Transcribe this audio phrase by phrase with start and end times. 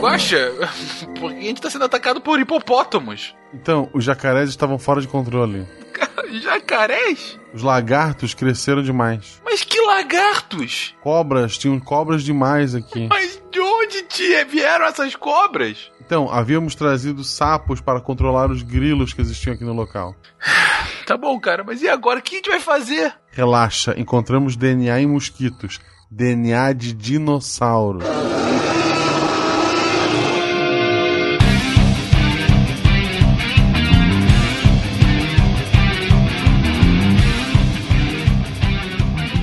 [0.00, 0.52] Guaxa,
[1.18, 3.34] porque a gente tá sendo atacado por hipopótamos.
[3.52, 5.66] Então, os jacarés estavam fora de controle.
[6.42, 7.38] Jacarés?
[7.54, 9.40] Os lagartos cresceram demais.
[9.44, 10.94] Mas que lagartos?
[11.00, 13.08] Cobras, tinham cobras demais aqui.
[13.08, 15.90] Mas de onde tia, vieram essas cobras?
[16.00, 20.14] Então, havíamos trazido sapos para controlar os grilos que existiam aqui no local.
[21.08, 22.18] Tá bom, cara, mas e agora?
[22.18, 23.14] O que a gente vai fazer?
[23.30, 25.80] Relaxa, encontramos DNA em mosquitos.
[26.10, 28.00] DNA de dinossauro.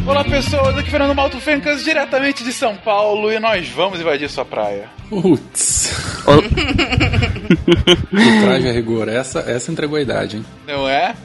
[0.06, 4.46] Olá pessoas, aqui Fernando Malto Fencas, diretamente de São Paulo, e nós vamos invadir sua
[4.46, 4.88] praia.
[5.10, 5.96] Putz.
[8.12, 10.46] o traje a rigor, essa, essa entregou a idade, hein?
[10.68, 11.16] Não é?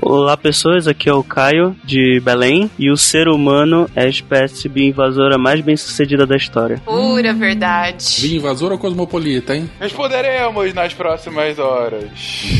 [0.00, 4.68] Olá pessoas, aqui é o Caio de Belém e o ser humano é a espécie
[4.68, 6.80] bioinvasora mais bem sucedida da história.
[6.84, 8.16] Pura verdade.
[8.20, 9.68] Vim invasor ou cosmopolita, hein?
[9.80, 12.08] Responderemos nas próximas horas.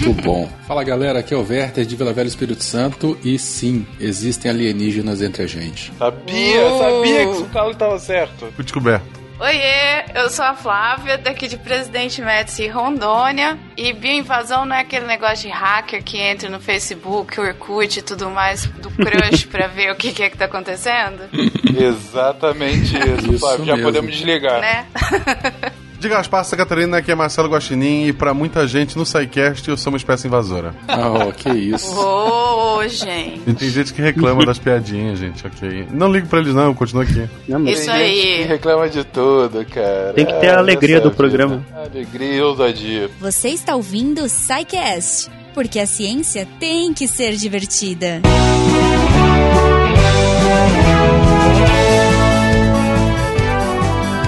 [0.04, 0.48] Muito bom.
[0.66, 5.22] Fala galera, aqui é o Werther de Vila Velha Espírito Santo e sim, existem alienígenas
[5.22, 5.92] entre a gente.
[5.98, 6.78] Sabia, Oh.
[6.78, 8.46] sabia que o Carlos estava certo.
[8.54, 9.17] Fui descoberto.
[9.40, 13.56] Oiê, eu sou a Flávia, daqui de Presidente Médici, Rondônia.
[13.76, 18.28] E bioinvasão não é aquele negócio de hacker que entra no Facebook, Orkut e tudo
[18.30, 21.22] mais do crush pra ver o que, que é que tá acontecendo,
[21.78, 23.64] Exatamente isso, Isso Flávio.
[23.64, 23.86] Já mesmo.
[23.86, 24.60] podemos desligar.
[24.60, 24.86] né?
[25.98, 29.76] Diga as passas, Catarina, aqui é Marcelo Guaxinim e pra muita gente no SciCast eu
[29.76, 30.72] sou uma espécie invasora.
[30.88, 31.92] Oh, que isso.
[31.92, 33.42] Ô, gente.
[33.44, 35.88] E tem gente que reclama das piadinhas, gente, ok.
[35.90, 37.28] Não ligo pra eles não, eu continuo aqui.
[37.48, 38.20] Isso Tem gente aí.
[38.38, 40.12] que reclama de tudo, cara.
[40.14, 41.56] Tem que ter a alegria do programa.
[41.56, 41.80] vida.
[41.90, 43.10] Alegria e ousadia.
[43.20, 48.20] Você está ouvindo o SciCast, porque a ciência tem que ser divertida.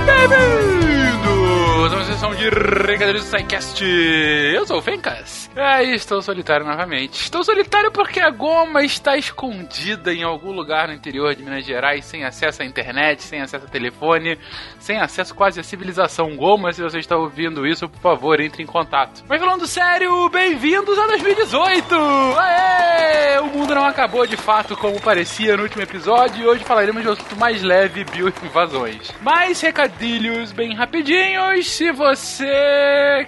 [0.06, 0.59] Sessão
[2.40, 3.84] de Regadores do SciCast.
[3.84, 5.50] Eu sou o Fencas.
[5.54, 7.20] É, e estou solitário novamente.
[7.20, 12.06] Estou solitário porque a goma está escondida em algum lugar no interior de Minas Gerais,
[12.06, 14.38] sem acesso à internet, sem acesso a telefone,
[14.78, 16.34] sem acesso quase à civilização.
[16.34, 19.22] Goma, se você está ouvindo isso, por favor, entre em contato.
[19.28, 21.94] Mas falando sério, bem-vindos a 2018!
[22.38, 23.38] Aê!
[23.40, 27.08] O mundo não acabou de fato como parecia no último episódio e hoje falaremos de
[27.08, 29.10] um assunto mais leve, bioinvasões.
[29.20, 32.29] Mais recadilhos bem rapidinhos, se você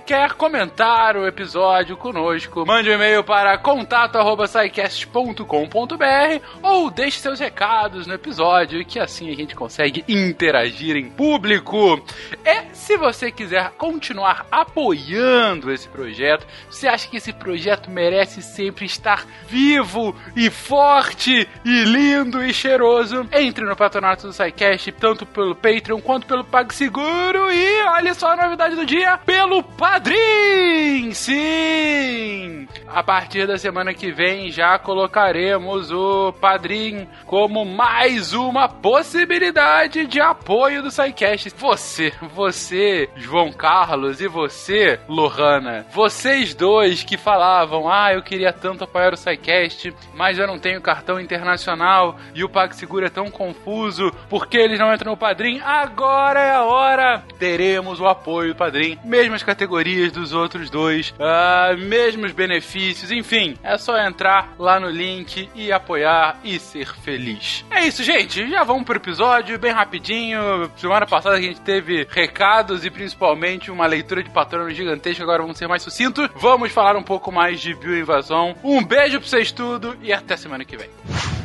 [0.06, 8.12] quer comentar o episódio conosco, mande um e-mail para contato@scicast.com.br ou deixe seus recados no
[8.14, 12.02] episódio, que assim a gente consegue interagir em público.
[12.44, 18.84] E se você quiser continuar apoiando esse projeto, você acha que esse projeto merece sempre
[18.84, 25.54] estar vivo e forte e lindo e cheiroso, entre no patronato do SciCast, tanto pelo
[25.54, 27.52] Patreon quanto pelo PagSeguro.
[27.52, 28.91] E olha só a novidade do dia,
[29.24, 31.12] pelo Padrim!
[31.12, 32.68] Sim!
[32.86, 40.20] A partir da semana que vem já colocaremos o Padrim como mais uma possibilidade de
[40.20, 41.48] apoio do SciCast.
[41.56, 48.84] Você, você, João Carlos e você, Lohana, vocês dois que falavam, ah, eu queria tanto
[48.84, 54.12] apoiar o SciCast, mas eu não tenho cartão internacional e o PagSeguro é tão confuso,
[54.28, 55.60] porque eles não entram no Padrim?
[55.64, 57.24] Agora é a hora!
[57.38, 63.76] Teremos o apoio do Padrim, mesmas categorias dos outros dois, ah, mesmos benefícios, enfim, é
[63.78, 67.64] só entrar lá no link e apoiar e ser feliz.
[67.70, 70.70] É isso, gente, já vamos pro episódio, bem rapidinho.
[70.76, 75.58] Semana passada a gente teve recados e principalmente uma leitura de patrono gigantesca, agora vamos
[75.58, 76.28] ser mais sucintos.
[76.34, 78.54] Vamos falar um pouco mais de bioinvasão.
[78.62, 81.41] Um beijo pra vocês tudo e até semana que vem.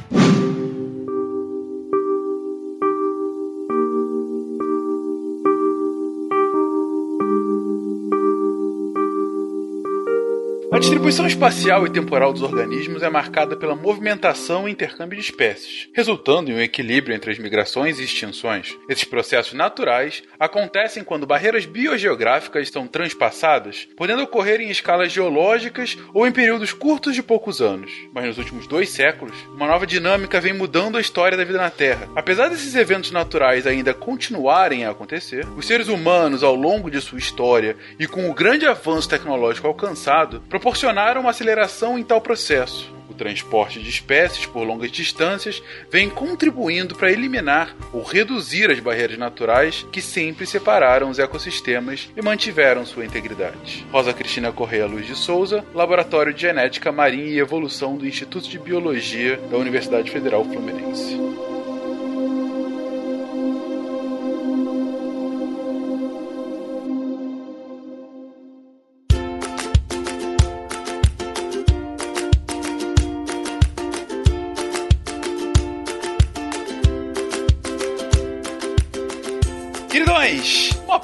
[10.70, 15.88] A distribuição espacial e temporal dos organismos é marcada pela movimentação e intercâmbio de espécies,
[15.94, 18.78] resultando em um equilíbrio entre as migrações e extinções.
[18.90, 26.28] Esses processos naturais acontecem quando barreiras biogeográficas são transpassadas, podendo ocorrer em escalas geológicas ou
[26.28, 27.90] em períodos curtos de poucos anos.
[28.14, 31.70] Mas nos últimos dois séculos, uma nova dinâmica vem mudando a história da vida na
[31.70, 32.10] Terra.
[32.14, 37.20] Apesar desses eventos naturais ainda continuarem a acontecer, os seres humanos, ao longo de sua
[37.20, 42.92] história e com o grande avanço tecnológico alcançado, proporcionaram uma aceleração em tal processo.
[43.08, 49.20] O transporte de espécies por longas distâncias vem contribuindo para eliminar ou reduzir as barreiras
[49.20, 53.86] naturais que sempre separaram os ecossistemas e mantiveram sua integridade.
[53.92, 58.58] Rosa Cristina Correia Luz de Souza, Laboratório de Genética Marinha e Evolução do Instituto de
[58.58, 61.16] Biologia da Universidade Federal Fluminense.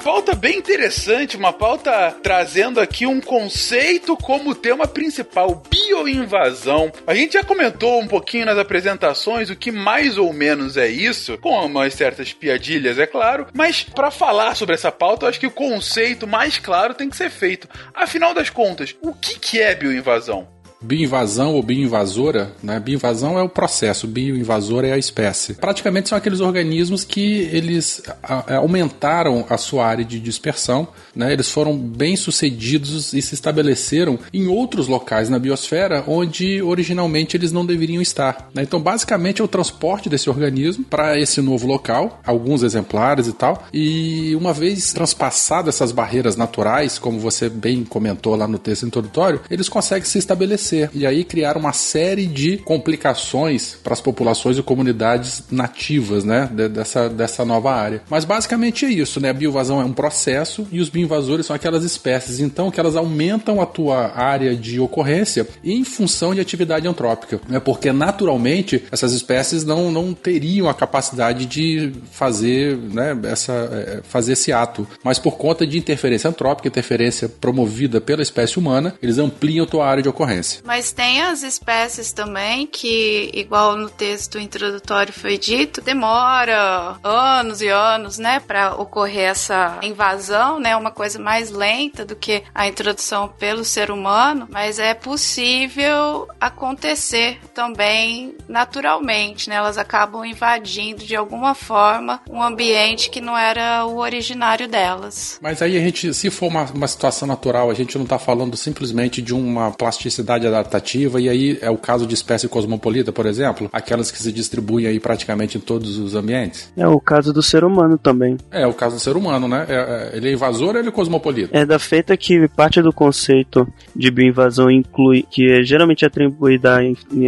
[0.04, 6.92] Pauta bem interessante, uma pauta trazendo aqui um conceito como tema principal, bioinvasão.
[7.06, 11.38] A gente já comentou um pouquinho nas apresentações o que mais ou menos é isso,
[11.38, 15.46] com umas certas piadilhas, é claro, mas para falar sobre essa pauta, eu acho que
[15.46, 17.66] o conceito mais claro tem que ser feito.
[17.94, 20.46] Afinal das contas, o que, que é bioinvasão?
[20.84, 22.78] Bioinvasão ou bioinvasora, né?
[22.78, 25.54] Bioinvasão é o processo, bioinvasora é a espécie.
[25.54, 31.32] Praticamente são aqueles organismos que eles aumentaram a sua área de dispersão, né?
[31.32, 37.50] Eles foram bem sucedidos e se estabeleceram em outros locais na biosfera onde originalmente eles
[37.50, 38.50] não deveriam estar.
[38.54, 38.62] Né?
[38.62, 43.64] Então, basicamente, é o transporte desse organismo para esse novo local, alguns exemplares e tal.
[43.72, 49.40] E uma vez transpassadas essas barreiras naturais, como você bem comentou lá no texto introdutório,
[49.50, 54.62] eles conseguem se estabelecer e aí criar uma série de complicações para as populações e
[54.62, 58.02] comunidades nativas, né, dessa, dessa nova área.
[58.08, 59.30] Mas basicamente é isso, né?
[59.30, 63.60] A bioinvasão é um processo e os bioinvasores são aquelas espécies, então, que elas aumentam
[63.60, 67.60] a tua área de ocorrência em função de atividade antrópica, né?
[67.60, 74.32] Porque naturalmente essas espécies não, não teriam a capacidade de fazer, né, essa, é, fazer
[74.32, 79.64] esse ato, mas por conta de interferência antrópica, interferência promovida pela espécie humana, eles ampliam
[79.64, 80.60] a tua área de ocorrência.
[80.64, 87.68] Mas tem as espécies também que, igual no texto introdutório foi dito, demora anos e
[87.68, 93.28] anos, né, para ocorrer essa invasão, né, uma coisa mais lenta do que a introdução
[93.28, 99.56] pelo ser humano, mas é possível acontecer também naturalmente, né?
[99.56, 105.38] Elas acabam invadindo de alguma forma um ambiente que não era o originário delas.
[105.42, 108.56] Mas aí a gente, se for uma, uma situação natural, a gente não está falando
[108.56, 113.68] simplesmente de uma plasticidade adaptativa, e aí é o caso de espécie cosmopolita, por exemplo,
[113.72, 116.72] aquelas que se distribuem aí praticamente em todos os ambientes.
[116.76, 118.36] É o caso do ser humano também.
[118.50, 119.66] É o caso do ser humano, né?
[119.68, 121.56] É, é, ele é invasor ou ele é cosmopolita?
[121.56, 126.78] É da feita que parte do conceito de bioinvasão inclui, que é geralmente atribuída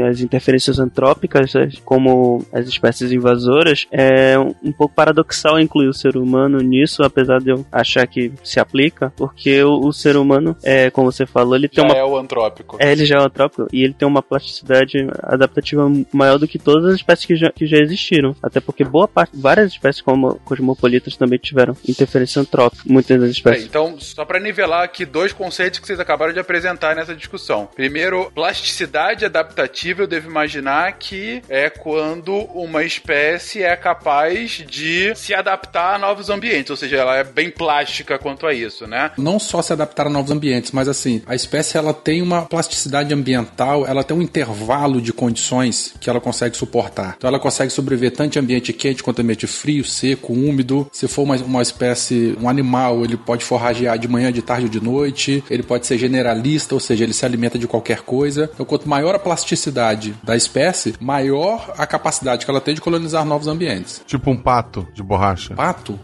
[0.08, 6.16] às interferências antrópicas, né, como as espécies invasoras, é um pouco paradoxal incluir o ser
[6.16, 10.90] humano nisso, apesar de eu achar que se aplica, porque o, o ser humano, é,
[10.90, 11.98] como você falou, ele tem já uma.
[11.98, 12.76] é o antrópico.
[12.78, 17.26] É, ele geotrópico e ele tem uma plasticidade adaptativa maior do que todas as espécies
[17.26, 18.34] que já, que já existiram.
[18.42, 23.64] Até porque boa parte, várias espécies como cosmopolitas também tiveram interferência antrópica, muitas das espécies.
[23.64, 27.68] É, então, só para nivelar aqui dois conceitos que vocês acabaram de apresentar nessa discussão.
[27.74, 35.34] Primeiro, plasticidade adaptativa, eu devo imaginar que é quando uma espécie é capaz de se
[35.34, 39.10] adaptar a novos ambientes, ou seja, ela é bem plástica quanto a isso, né?
[39.16, 42.95] Não só se adaptar a novos ambientes, mas assim, a espécie ela tem uma plasticidade
[43.14, 47.14] ambiental, ela tem um intervalo de condições que ela consegue suportar.
[47.16, 50.88] Então ela consegue sobreviver tanto em ambiente quente quanto em ambiente frio, seco, úmido.
[50.92, 54.70] Se for uma, uma espécie, um animal, ele pode forragear de manhã, de tarde ou
[54.70, 55.42] de noite.
[55.50, 58.50] Ele pode ser generalista, ou seja, ele se alimenta de qualquer coisa.
[58.54, 63.24] Então, quanto maior a plasticidade da espécie, maior a capacidade que ela tem de colonizar
[63.24, 64.02] novos ambientes.
[64.06, 65.54] Tipo um pato de borracha.
[65.54, 65.98] Pato?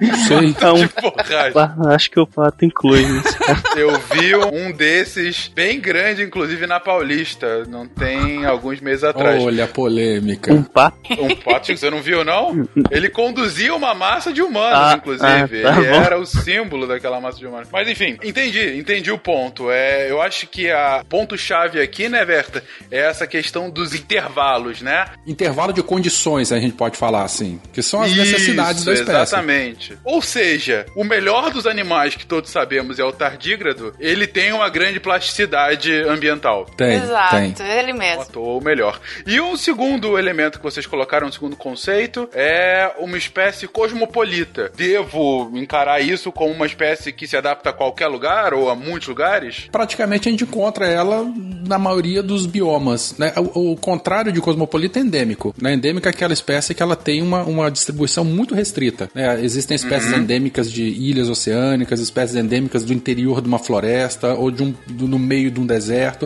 [0.00, 0.54] Não sei.
[0.60, 1.94] É um- De borracha.
[1.94, 3.36] acho que o pato inclui isso.
[3.76, 9.42] Eu vi um desses bem grande, inclusive na Paulista, não tem alguns meses atrás.
[9.42, 10.52] Olha a polêmica.
[10.52, 10.98] Um pato?
[11.20, 12.68] Um pato que você não viu, não?
[12.90, 15.26] Ele conduzia uma massa de humanos, Ah, inclusive.
[15.26, 16.02] ah, tá Ele bom.
[16.02, 17.68] era o símbolo daquela massa de humanos.
[17.72, 19.70] Mas enfim, entendi, entendi o ponto.
[19.70, 25.04] É, eu acho que a ponto-chave aqui, né, Verta, é essa questão dos intervalos, né?
[25.26, 27.60] Intervalo de condições, a gente pode falar assim.
[27.72, 29.12] Que são as Isso, necessidades da espécie.
[29.34, 29.98] Exatamente.
[30.04, 34.68] Ou seja, o melhor dos animais que todos sabemos é o tardígrado, ele tem uma
[34.68, 36.66] grande plasticidade ambiental.
[36.76, 37.66] Tem, Exato, tem.
[37.78, 38.24] ele mesmo.
[38.36, 39.00] Ou melhor.
[39.26, 44.70] E um segundo elemento que vocês colocaram, um segundo conceito, é uma espécie cosmopolita.
[44.76, 49.08] Devo encarar isso como uma espécie que se adapta a qualquer lugar ou a muitos
[49.08, 49.68] lugares?
[49.70, 51.24] Praticamente a gente encontra ela
[51.66, 53.16] na maioria dos biomas.
[53.18, 53.32] Né?
[53.54, 55.54] O, o contrário de cosmopolita é endêmico.
[55.60, 55.74] Né?
[55.74, 59.10] Endêmica é aquela espécie que ela tem uma, uma distribuição muito restrita.
[59.14, 59.40] né?
[59.42, 64.62] Existem espécies endêmicas de ilhas oceânicas, espécies endêmicas do interior de uma floresta ou de
[64.62, 65.81] um, do- no meio de um deserto.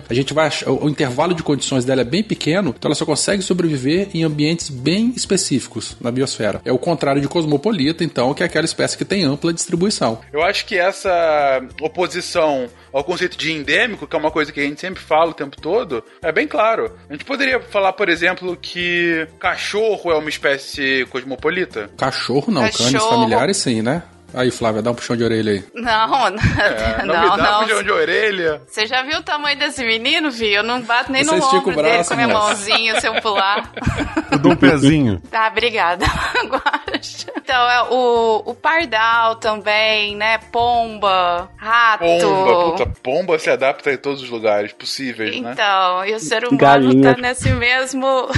[0.09, 2.95] A gente vai achar, o, o intervalo de condições dela é bem pequeno, então ela
[2.95, 6.61] só consegue sobreviver em ambientes bem específicos na biosfera.
[6.65, 10.21] É o contrário de cosmopolita, então, que é aquela espécie que tem ampla distribuição.
[10.33, 14.63] Eu acho que essa oposição ao conceito de endêmico, que é uma coisa que a
[14.63, 16.93] gente sempre fala o tempo todo, é bem claro.
[17.09, 21.91] A gente poderia falar, por exemplo, que cachorro é uma espécie cosmopolita?
[21.97, 22.91] Cachorro não, Cachorro.
[22.91, 24.03] cães familiares sim, né?
[24.37, 25.65] Aí, Flávia, dá um puxão de orelha aí.
[25.75, 26.27] Não,
[26.59, 27.61] É, não, não, me dá não.
[27.63, 28.61] puxão de orelha.
[28.67, 30.53] Você já viu o tamanho desse menino, Vi?
[30.53, 33.15] Eu não bato nem Você no ombro dele braço, com a minha mãozinha se eu
[33.23, 33.73] pular.
[34.31, 35.23] Eu dou um pezinho.
[35.31, 36.05] Tá, obrigada.
[37.47, 40.39] Então, é o, o pardal também, né?
[40.51, 42.03] Pomba, rato.
[42.05, 45.53] Pomba, puta, pomba se adapta em todos os lugares possíveis, né?
[45.53, 47.15] Então, e o ser humano Galinha.
[47.15, 48.29] tá nesse mesmo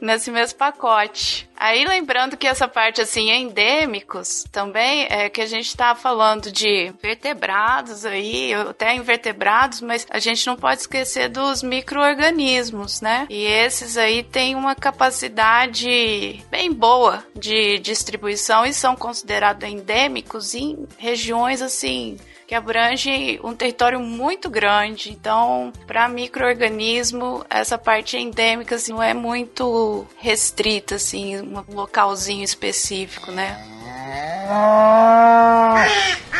[0.00, 1.46] nesse mesmo pacote.
[1.56, 6.90] Aí lembrando que essa parte assim endêmicos também é que a gente tá falando de
[7.02, 13.26] vertebrados aí, até invertebrados, mas a gente não pode esquecer dos micro-organismos, né?
[13.28, 20.88] E esses aí têm uma capacidade bem boa de distribuição e são considerados endêmicos em
[20.96, 22.16] regiões assim
[22.46, 25.10] que abrange um território muito grande.
[25.10, 33.30] Então, para microorganismo, essa parte endêmica assim, não é muito restrita assim, um localzinho específico,
[33.30, 33.71] né?
[34.42, 36.31] Por exemplo,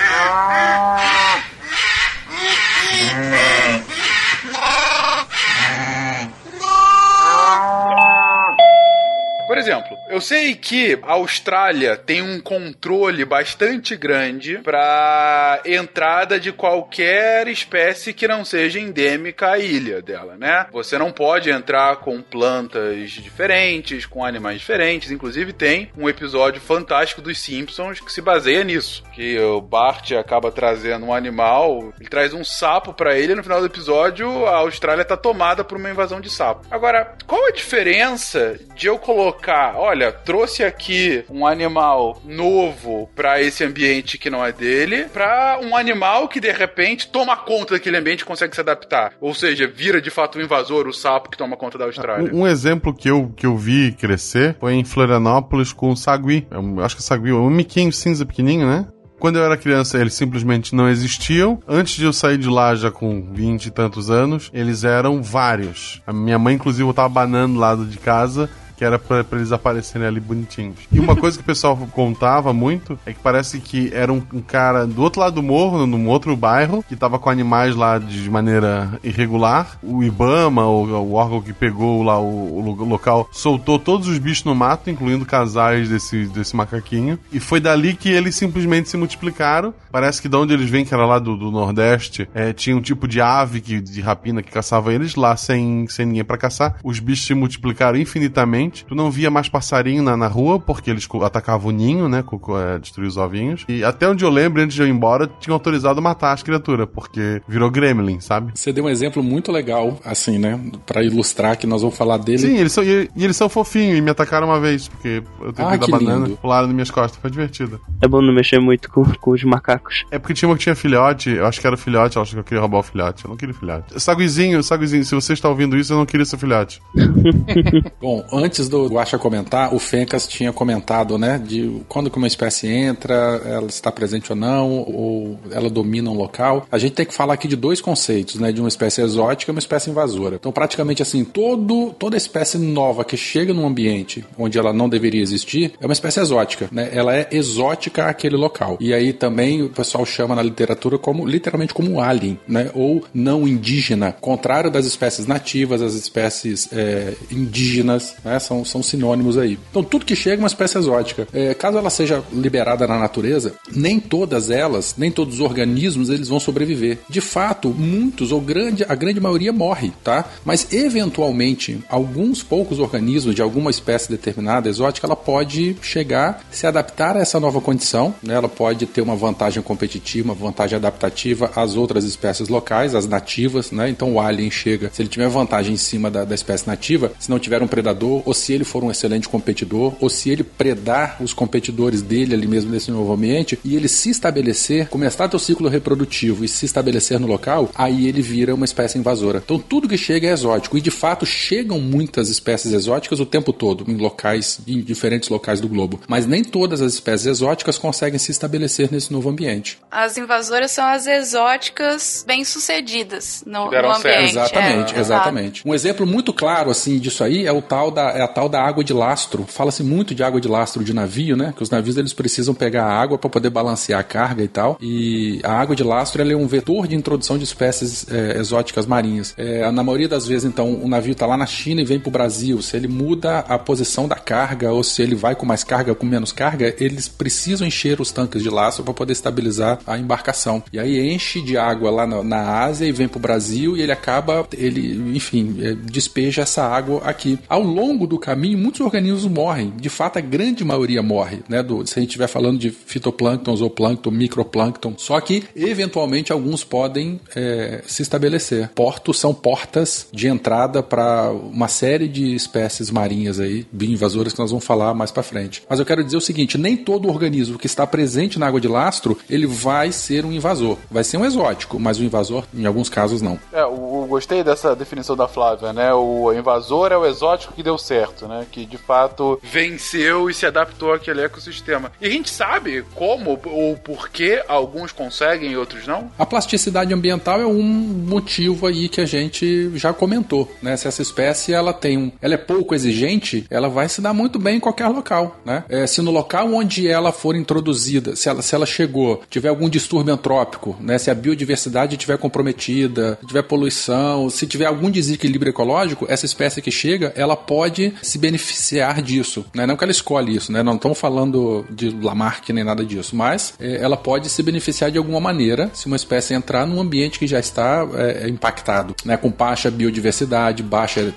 [10.12, 18.12] eu sei que a Austrália tem um controle bastante grande para entrada de qualquer espécie
[18.12, 20.66] que não seja endêmica à ilha dela, né?
[20.70, 25.10] Você não pode entrar com plantas diferentes, com animais diferentes.
[25.10, 30.52] Inclusive tem um episódio fantástico dos Simpsons que se baseia nisso, que o Bart acaba
[30.52, 34.56] trazendo um animal, ele traz um sapo para ele e no final do episódio a
[34.56, 36.66] Austrália tá tomada por uma invasão de sapo.
[36.70, 43.62] Agora, qual a diferença de eu colocar, olha, trouxe aqui um animal novo para esse
[43.62, 48.22] ambiente que não é dele, para um animal que de repente toma conta daquele ambiente
[48.22, 49.12] e consegue se adaptar.
[49.20, 52.32] Ou seja, vira de fato um invasor, o sapo que toma conta da Austrália.
[52.32, 56.46] Um, um exemplo que eu, que eu vi crescer foi em Florianópolis com o sagui.
[56.50, 58.86] Eu acho que o sagui é um miquinho cinza pequenininho, né?
[59.22, 61.60] Quando eu era criança, eles simplesmente não existiam.
[61.68, 66.02] Antes de eu sair de lá, já com 20 e tantos anos, eles eram vários.
[66.04, 68.50] A minha mãe, inclusive, eu tava banando lado de casa
[68.82, 70.74] que era pra, pra eles aparecerem ali bonitinhos.
[70.90, 74.40] E uma coisa que o pessoal contava muito é que parece que era um, um
[74.40, 78.28] cara do outro lado do morro, num outro bairro, que tava com animais lá de
[78.28, 79.78] maneira irregular.
[79.84, 84.18] O Ibama, o, o órgão que pegou lá o, o lo- local, soltou todos os
[84.18, 87.16] bichos no mato, incluindo casais desse, desse macaquinho.
[87.32, 89.72] E foi dali que eles simplesmente se multiplicaram.
[89.92, 92.80] Parece que de onde eles vêm, que era lá do, do Nordeste, é, tinha um
[92.80, 96.78] tipo de ave que, de rapina que caçava eles lá sem, sem ninguém pra caçar.
[96.82, 98.71] Os bichos se multiplicaram infinitamente.
[98.86, 102.22] Tu não via mais passarinho na, na rua, porque eles atacavam o ninho, né?
[102.22, 103.64] Co, co- é, destruir os ovinhos.
[103.68, 106.88] E até onde eu lembro, antes de eu ir embora, tinham autorizado matar as criaturas,
[106.92, 108.52] porque virou gremlin, sabe?
[108.54, 110.58] Você deu um exemplo muito legal, assim, né?
[110.86, 112.38] Pra ilustrar que nós vamos falar dele.
[112.38, 115.52] Sim, eles são, e, e eles são fofinhos e me atacaram uma vez, porque eu
[115.52, 116.38] tentei Ah, dar banana, lindo.
[116.38, 117.80] pularam nas minhas costas, foi divertido.
[118.00, 120.04] É bom não mexer muito com, com os macacos.
[120.10, 122.32] É porque tinha uma que tinha filhote, eu acho que era o filhote, eu acho
[122.32, 123.24] que eu queria roubar o filhote.
[123.24, 124.00] Eu não queria filhote.
[124.00, 126.80] Saguizinho, Saguizinho, se você está ouvindo isso, eu não queria seu filhote.
[128.00, 132.68] Bom, antes do Guaxa comentar, o Fencas tinha comentado, né, de quando que uma espécie
[132.68, 136.66] entra, ela está presente ou não, ou ela domina um local.
[136.70, 139.54] A gente tem que falar aqui de dois conceitos, né, de uma espécie exótica e
[139.54, 140.36] uma espécie invasora.
[140.36, 145.22] Então, praticamente assim, todo, toda espécie nova que chega num ambiente onde ela não deveria
[145.22, 146.90] existir é uma espécie exótica, né?
[146.92, 148.76] Ela é exótica àquele local.
[148.80, 152.70] E aí também o pessoal chama na literatura como literalmente como alien, né?
[152.74, 158.38] Ou não indígena, contrário das espécies nativas, as espécies é, indígenas, né?
[158.42, 159.58] São, são sinônimos aí.
[159.70, 161.26] Então tudo que chega é uma espécie exótica.
[161.32, 166.28] É, caso ela seja liberada na natureza, nem todas elas, nem todos os organismos, eles
[166.28, 166.98] vão sobreviver.
[167.08, 170.24] De fato, muitos ou grande, a grande maioria morre, tá?
[170.44, 177.16] Mas eventualmente, alguns poucos organismos de alguma espécie determinada exótica, ela pode chegar, se adaptar
[177.16, 178.34] a essa nova condição, né?
[178.34, 183.70] Ela pode ter uma vantagem competitiva, uma vantagem adaptativa às outras espécies locais, às nativas,
[183.70, 183.88] né?
[183.88, 187.30] Então o alien chega, se ele tiver vantagem em cima da, da espécie nativa, se
[187.30, 191.18] não tiver um predador, ou se ele for um excelente competidor, ou se ele predar
[191.20, 195.68] os competidores dele ali mesmo nesse novo ambiente, e ele se estabelecer, começar teu ciclo
[195.68, 199.42] reprodutivo e se estabelecer no local, aí ele vira uma espécie invasora.
[199.44, 203.52] Então tudo que chega é exótico, e de fato chegam muitas espécies exóticas o tempo
[203.52, 206.00] todo, em locais, em diferentes locais do globo.
[206.08, 209.78] Mas nem todas as espécies exóticas conseguem se estabelecer nesse novo ambiente.
[209.90, 213.90] As invasoras são as exóticas bem-sucedidas no, no certo.
[213.90, 214.30] ambiente.
[214.30, 215.68] Exatamente, é, exatamente.
[215.68, 218.82] Um exemplo muito claro assim disso aí é o tal da a tal da água
[218.84, 219.44] de lastro.
[219.46, 221.52] Fala-se muito de água de lastro de navio, né?
[221.56, 224.78] Que os navios eles precisam pegar água para poder balancear a carga e tal.
[224.80, 229.34] E a água de lastro é um vetor de introdução de espécies é, exóticas marinhas.
[229.36, 232.10] É, na maioria das vezes, então, o navio tá lá na China e vem pro
[232.10, 232.60] Brasil.
[232.62, 236.06] Se ele muda a posição da carga ou se ele vai com mais carga, com
[236.06, 240.62] menos carga, eles precisam encher os tanques de lastro para poder estabilizar a embarcação.
[240.72, 243.92] E aí enche de água lá na, na Ásia e vem pro Brasil e ele
[243.92, 247.38] acaba, ele, enfim, é, despeja essa água aqui.
[247.48, 249.72] Ao longo do caminho, muitos organismos morrem.
[249.76, 251.62] De fato, a grande maioria morre, né?
[251.62, 254.94] Do, se a gente estiver falando de fitoplâncton, zooplâncton, microplâncton.
[254.98, 258.68] Só que, eventualmente, alguns podem é, se estabelecer.
[258.74, 264.50] Portos são portas de entrada para uma série de espécies marinhas aí, bioinvasoras, que nós
[264.50, 265.62] vamos falar mais para frente.
[265.68, 268.68] Mas eu quero dizer o seguinte: nem todo organismo que está presente na água de
[268.68, 270.76] lastro ele vai ser um invasor.
[270.90, 273.38] Vai ser um exótico, mas o invasor, em alguns casos, não.
[273.52, 275.94] É, eu gostei dessa definição da Flávia, né?
[275.94, 278.46] O invasor é o exótico que deu certo, né?
[278.50, 281.92] Que de fato venceu e se adaptou àquele ecossistema.
[282.00, 286.10] E a gente sabe como ou por que alguns conseguem e outros não?
[286.18, 290.76] A plasticidade ambiental é um motivo aí que a gente já comentou, né?
[290.76, 294.38] Se essa espécie ela tem um, ela é pouco exigente, ela vai se dar muito
[294.38, 295.64] bem em qualquer local, né?
[295.68, 299.68] É, se no local onde ela for introduzida, se ela, se ela chegou, tiver algum
[299.68, 300.98] distúrbio antrópico, né?
[300.98, 306.62] Se a biodiversidade estiver comprometida, se tiver poluição, se tiver algum desequilíbrio ecológico, essa espécie
[306.62, 309.66] que chega, ela pode se beneficiar disso, né?
[309.66, 310.62] Não que ela escolhe isso, né?
[310.62, 314.98] Não estamos falando de Lamarck nem nada disso, mas é, ela pode se beneficiar de
[314.98, 319.16] alguma maneira se uma espécie entrar num ambiente que já está é, impactado, né?
[319.16, 321.12] Com baixa biodiversidade, baixa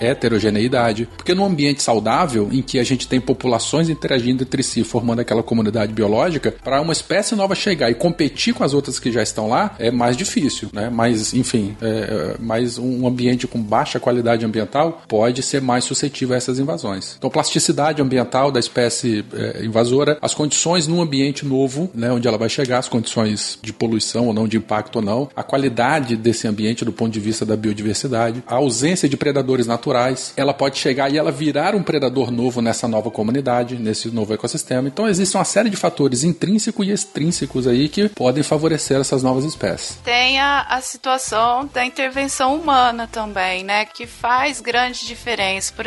[0.00, 5.20] heterogeneidade, porque num ambiente saudável, em que a gente tem populações interagindo entre si, formando
[5.20, 9.22] aquela comunidade biológica, para uma espécie nova chegar e competir com as outras que já
[9.22, 10.90] estão lá, é mais difícil, né?
[10.90, 16.01] Mas, enfim, é, é mais um ambiente com baixa qualidade ambiental pode ser mais suscetível
[16.06, 17.14] a essas invasões.
[17.18, 22.38] Então, plasticidade ambiental da espécie é, invasora, as condições num ambiente novo, né, onde ela
[22.38, 26.46] vai chegar, as condições de poluição ou não, de impacto ou não, a qualidade desse
[26.46, 31.12] ambiente do ponto de vista da biodiversidade, a ausência de predadores naturais, ela pode chegar
[31.12, 34.88] e ela virar um predador novo nessa nova comunidade, nesse novo ecossistema.
[34.88, 39.44] Então, existe uma série de fatores intrínsecos e extrínsecos aí que podem favorecer essas novas
[39.44, 39.98] espécies.
[40.04, 43.84] Tem a, a situação da intervenção humana também, né?
[43.84, 45.72] Que faz grande diferença.
[45.74, 45.86] Por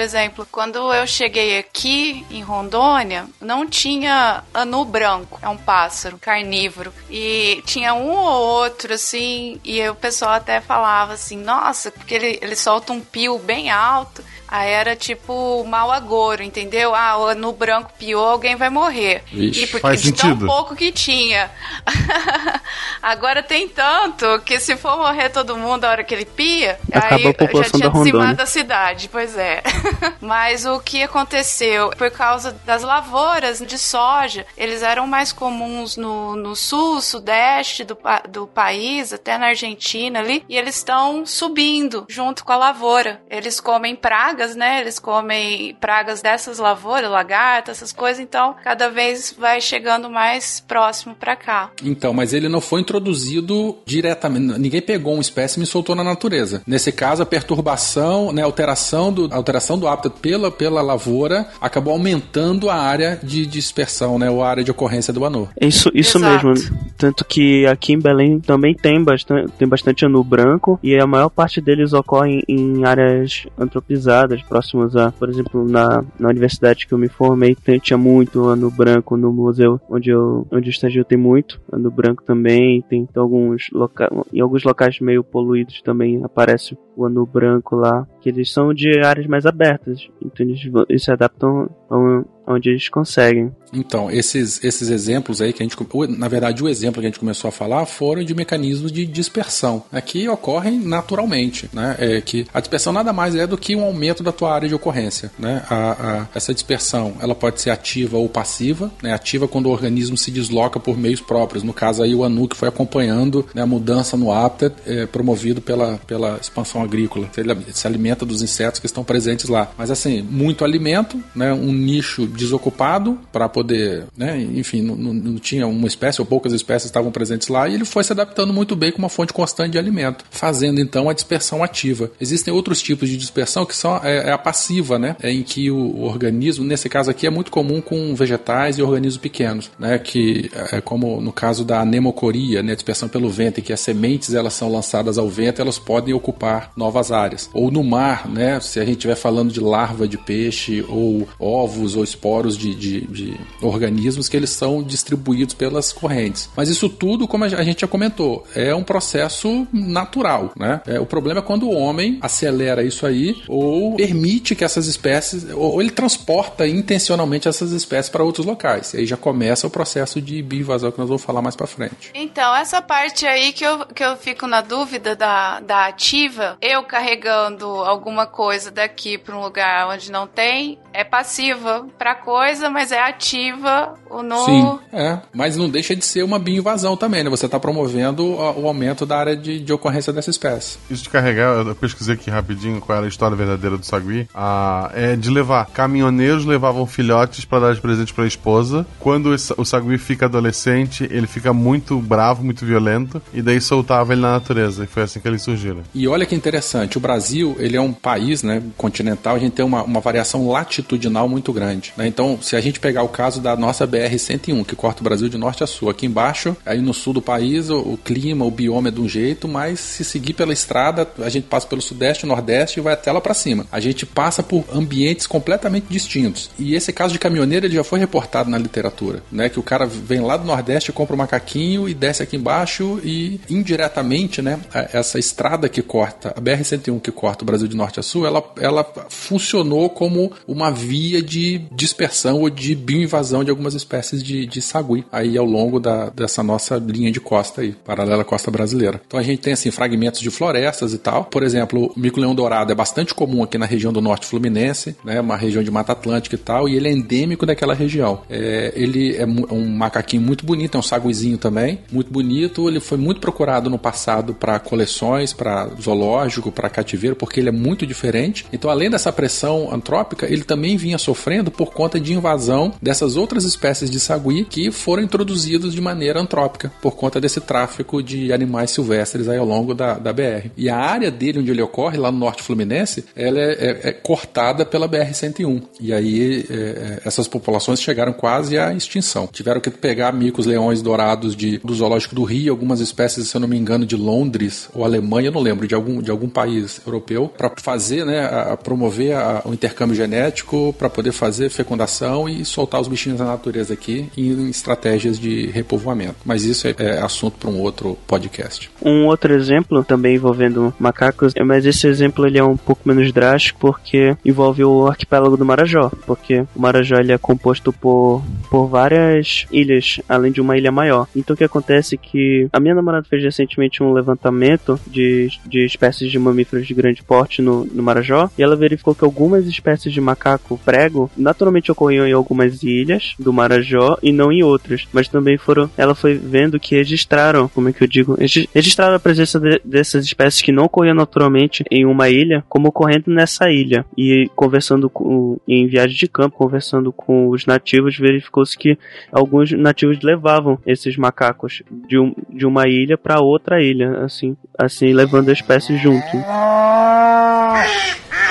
[0.52, 6.94] quando eu cheguei aqui em Rondônia, não tinha anu branco, é um pássaro carnívoro.
[7.10, 12.40] E tinha um ou outro, assim, e o pessoal até falava assim, nossa, porque ele,
[12.42, 14.24] ele solta um pio bem alto.
[14.48, 16.94] Aí era tipo mau agouro, entendeu?
[16.94, 19.24] Ah, no branco piou, alguém vai morrer.
[19.32, 20.40] Ixi, e porque faz de sentido.
[20.40, 21.50] tão pouco que tinha.
[23.02, 27.16] Agora tem tanto que se for morrer todo mundo a hora que ele pia, Acaba
[27.16, 29.64] aí a população já tinha da dizimado a cidade, pois é.
[30.22, 31.90] Mas o que aconteceu?
[31.92, 37.98] Por causa das lavouras de soja, eles eram mais comuns no, no sul, sudeste do,
[38.30, 43.22] do país, até na Argentina ali, e eles estão subindo junto com a lavoura.
[43.30, 43.96] Eles comem
[44.36, 44.82] pragas, né?
[44.82, 51.16] Eles comem pragas dessas lavouras, lagarta, essas coisas, então cada vez vai chegando mais próximo
[51.16, 51.72] pra cá.
[51.82, 54.60] Então, mas ele não foi introduzido diretamente.
[54.60, 56.62] Ninguém pegou uma espécime e soltou na natureza.
[56.68, 61.94] Nesse caso, a perturbação, né, a alteração do, alteração do hábitat pela, pela lavoura acabou
[61.94, 65.48] aumentando a área de dispersão, né, ou a área de ocorrência do anu.
[65.60, 66.48] Isso, isso Exato.
[66.48, 66.78] mesmo.
[66.98, 71.30] Tanto que aqui em Belém também tem bastante, tem bastante anu branco e a maior
[71.30, 76.98] parte deles ocorre em áreas antropizadas, próximas a, por exemplo, na, na universidade que eu
[76.98, 81.60] me formei, tinha muito anu branco no museu onde eu, onde eu estagio tem muito
[81.72, 87.26] anu branco também, tem alguns locais, em alguns locais meio poluídos também aparece o anu
[87.26, 92.26] branco lá, que eles são de áreas mais abertas, então eles, eles se adaptam ao-
[92.48, 93.52] onde eles conseguem.
[93.74, 95.76] Então, esses, esses exemplos aí que a gente.
[96.18, 99.84] Na verdade, o exemplo que a gente começou a falar foram de mecanismos de dispersão,
[99.92, 101.70] né, que ocorrem naturalmente.
[101.74, 104.68] Né, é que a dispersão nada mais é do que um aumento da tua área
[104.68, 105.32] de ocorrência.
[105.38, 108.92] Né, a, a- essa dispersão ela pode ser ativa ou passiva.
[109.02, 111.64] Né, ativa quando o organismo se desloca por meios próprios.
[111.64, 115.62] No caso aí, o ANU que foi acompanhando né, a mudança no hábitat é, promovido
[115.62, 117.30] pela, pela expansão agrícola.
[117.38, 119.72] Ele se alimenta dos insetos que estão presentes lá.
[119.78, 125.68] Mas assim, muito alimento, né, um nicho desocupado para poder, né, enfim, não, não- tinha
[125.68, 128.92] uma espécie ou poucas espécies estavam presentes lá e ele foi se adaptando muito bem
[128.92, 132.10] com uma fonte constante de alimento, fazendo então a dispersão ativa.
[132.20, 135.70] Existem outros tipos de dispersão que são é, é a passiva, né, é em que
[135.70, 140.50] o, organismo, nesse caso aqui é muito comum com vegetais e organismos pequenos, né, que
[140.72, 144.54] é como no caso da anemocoria, né, dispersão pelo vento, em que as sementes elas
[144.54, 147.50] são lançadas ao vento, elas podem ocupar novas áreas.
[147.54, 151.96] Ou no mar, né, se a gente estiver falando de larva de peixe ou ovos
[151.96, 156.50] ou poros de, de, de, organismos que eles são distribuídos pelas correntes.
[156.58, 160.82] Mas isso tudo, como a gente já comentou, é um processo natural, né?
[160.88, 165.46] É, o problema é quando o homem acelera isso aí ou permite que essas espécies,
[165.54, 168.96] ou ele transporta intencionalmente essas espécies para outros locais.
[168.96, 172.10] E aí já começa o processo de bioinvasão que nós vamos falar mais para frente.
[172.16, 176.82] Então, essa parte aí que eu, que eu fico na dúvida da, da ativa, eu
[176.82, 182.92] carregando alguma coisa daqui para um lugar onde não tem, é passiva para coisa, mas
[182.92, 184.46] é ativa no.
[184.46, 185.20] Sim, é.
[185.34, 187.30] Mas não deixa de ser uma bioinvasão também, né?
[187.30, 190.78] Você está promovendo o aumento da área de, de ocorrência dessa espécie.
[190.90, 194.28] Isso de carregar, eu pesquisei aqui rapidinho qual era a história verdadeira do sagui.
[194.34, 195.68] Ah, é de levar.
[195.68, 198.86] Caminhoneiros levavam filhotes para dar de presente para a esposa.
[199.00, 204.22] Quando o sagui fica adolescente, ele fica muito bravo, muito violento, e daí soltava ele
[204.22, 204.84] na natureza.
[204.84, 205.82] E foi assim que eles surgiram.
[205.94, 209.66] E olha que interessante, o Brasil, ele é um país, né, continental, a gente tem
[209.66, 211.94] uma, uma variação latitudinal muito grande.
[211.98, 212.05] Né?
[212.08, 215.38] Então, se a gente pegar o caso da nossa BR-101, que corta o Brasil de
[215.38, 218.90] norte a sul, aqui embaixo, aí no sul do país, o, o clima, o bioma
[218.90, 222.80] é de um jeito, mas se seguir pela estrada, a gente passa pelo sudeste, nordeste
[222.80, 223.66] e vai até lá para cima.
[223.72, 226.50] A gente passa por ambientes completamente distintos.
[226.58, 229.86] E esse caso de caminhoneiro, ele já foi reportado na literatura, né, que o cara
[229.86, 234.60] vem lá do nordeste, compra um macaquinho e desce aqui embaixo e indiretamente, né,
[234.94, 238.44] essa estrada que corta, a BR-101 que corta o Brasil de norte a sul, ela,
[238.60, 244.62] ela funcionou como uma via de dispersão ou de bioinvasão de algumas espécies de, de
[244.62, 249.00] sagui aí ao longo da, dessa nossa linha de costa aí, paralela à costa brasileira.
[249.06, 251.26] Então a gente tem assim fragmentos de florestas e tal.
[251.26, 255.22] Por exemplo, o mico-leão dourado é bastante comum aqui na região do norte fluminense, né,
[255.22, 258.22] uma região de Mata Atlântica e tal, e ele é endêmico daquela região.
[258.30, 262.68] É, ele é um macaquinho muito bonito, é um saguizinho também, muito bonito.
[262.68, 267.52] Ele foi muito procurado no passado para coleções, para zoológico, para cativeiro, porque ele é
[267.52, 268.46] muito diferente.
[268.52, 273.44] Então, além dessa pressão antrópica, ele também vinha sofrendo por conta de invasão dessas outras
[273.44, 278.72] espécies de sagui que foram introduzidos de maneira antrópica, por conta desse tráfico de animais
[278.72, 280.50] silvestres aí ao longo da, da BR.
[280.56, 283.92] E a área dele, onde ele ocorre, lá no norte fluminense, ela é, é, é
[283.92, 285.64] cortada pela BR-101.
[285.82, 289.28] E aí, é, é, essas populações chegaram quase à extinção.
[289.28, 293.42] Tiveram que pegar micos leões dourados de, do zoológico do Rio, algumas espécies, se eu
[293.42, 297.28] não me engano, de Londres ou Alemanha, não lembro, de algum, de algum país europeu,
[297.28, 302.80] para fazer, né, a, promover a, o intercâmbio genético, para poder fazer fecundação e soltar
[302.80, 306.16] os bichinhos da natureza aqui em estratégias de repovoamento.
[306.24, 308.70] Mas isso é, é assunto para um outro podcast.
[308.82, 313.60] Um outro exemplo, também envolvendo macacos, mas esse exemplo ele é um pouco menos drástico
[313.60, 319.48] porque envolve o arquipélago do Marajó, porque o Marajó ele é composto por, por várias
[319.52, 321.08] ilhas, além de uma ilha maior.
[321.16, 325.66] Então o que acontece é que a minha namorada fez recentemente um levantamento de, de
[325.66, 329.92] espécies de mamíferos de grande porte no, no Marajó e ela verificou que algumas espécies
[329.92, 335.08] de macaco prego naturalmente ocorriam em algumas ilhas do Marajó e não em outras, mas
[335.08, 338.18] também foram ela foi vendo que registraram, como é que eu digo,
[338.54, 343.12] registraram a presença de, dessas espécies que não ocorriam naturalmente em uma ilha como ocorrendo
[343.12, 348.78] nessa ilha e conversando com, em viagem de campo, conversando com os nativos, verificou-se que
[349.12, 354.94] alguns nativos levavam esses macacos de, um, de uma ilha para outra ilha, assim, assim
[354.94, 356.06] levando a espécie junto.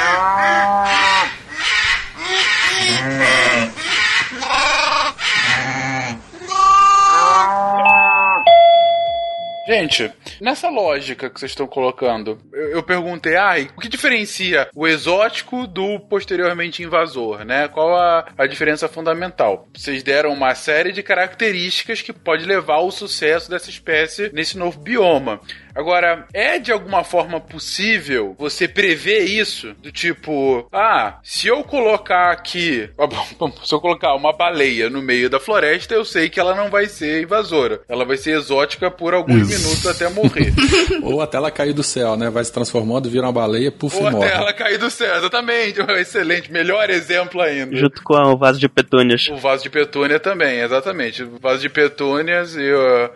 [9.66, 14.86] Gente, nessa lógica que vocês estão colocando, eu, eu perguntei, ai, o que diferencia o
[14.86, 17.66] exótico do posteriormente invasor, né?
[17.68, 19.66] Qual a, a diferença fundamental?
[19.74, 24.78] Vocês deram uma série de características que pode levar ao sucesso dessa espécie nesse novo
[24.78, 25.40] bioma.
[25.74, 29.74] Agora, é de alguma forma possível você prever isso?
[29.82, 32.88] Do tipo, ah, se eu colocar aqui,
[33.64, 36.86] se eu colocar uma baleia no meio da floresta, eu sei que ela não vai
[36.86, 37.80] ser invasora.
[37.88, 39.62] Ela vai ser exótica por alguns isso.
[39.62, 40.52] minutos até morrer.
[41.02, 42.30] Ou até ela cair do céu, né?
[42.30, 44.26] Vai se transformando, vira uma baleia, puf, Ou morre.
[44.26, 45.80] até ela cair do céu, exatamente.
[46.04, 47.76] Excelente, melhor exemplo ainda.
[47.76, 49.28] Junto com o vaso de petúnias.
[49.28, 51.22] O vaso de petúnia também, exatamente.
[51.22, 52.70] O vaso de petúnias e,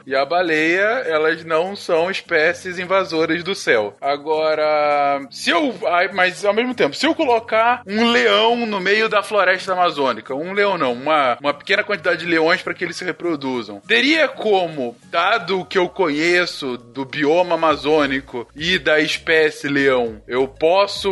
[0.07, 3.97] e a baleia, elas não são espécies espécies invasoras do céu.
[4.01, 5.75] Agora, se eu.
[6.15, 10.53] Mas ao mesmo tempo, se eu colocar um leão no meio da floresta amazônica, um
[10.53, 14.97] leão não, uma, uma pequena quantidade de leões para que eles se reproduzam, teria como,
[15.11, 21.11] dado o que eu conheço do bioma amazônico e da espécie leão, eu posso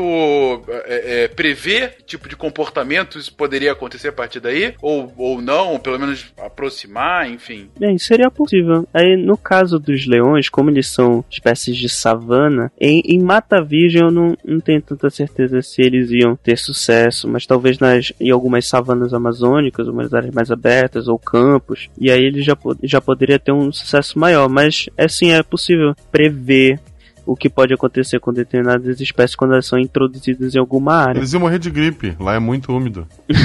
[0.86, 4.74] é, é, prever que tipo de comportamento isso poderia acontecer a partir daí?
[4.80, 7.70] Ou, ou não, pelo menos aproximar, enfim.
[7.78, 8.86] Bem, seria possível.
[8.92, 14.02] Aí, no caso dos leões, como eles são espécies de savana, em, em Mata Virgem
[14.02, 18.30] eu não, não tenho tanta certeza se eles iam ter sucesso, mas talvez nas, em
[18.30, 23.38] algumas savanas amazônicas, umas áreas mais abertas ou campos, e aí ele já, já poderia
[23.38, 24.48] ter um sucesso maior.
[24.48, 26.80] Mas, assim, é possível prever
[27.26, 31.18] o que pode acontecer com determinadas espécies quando elas são introduzidas em alguma área.
[31.18, 33.06] Eles iam morrer de gripe, lá é muito úmido.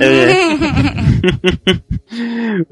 [0.00, 0.30] É.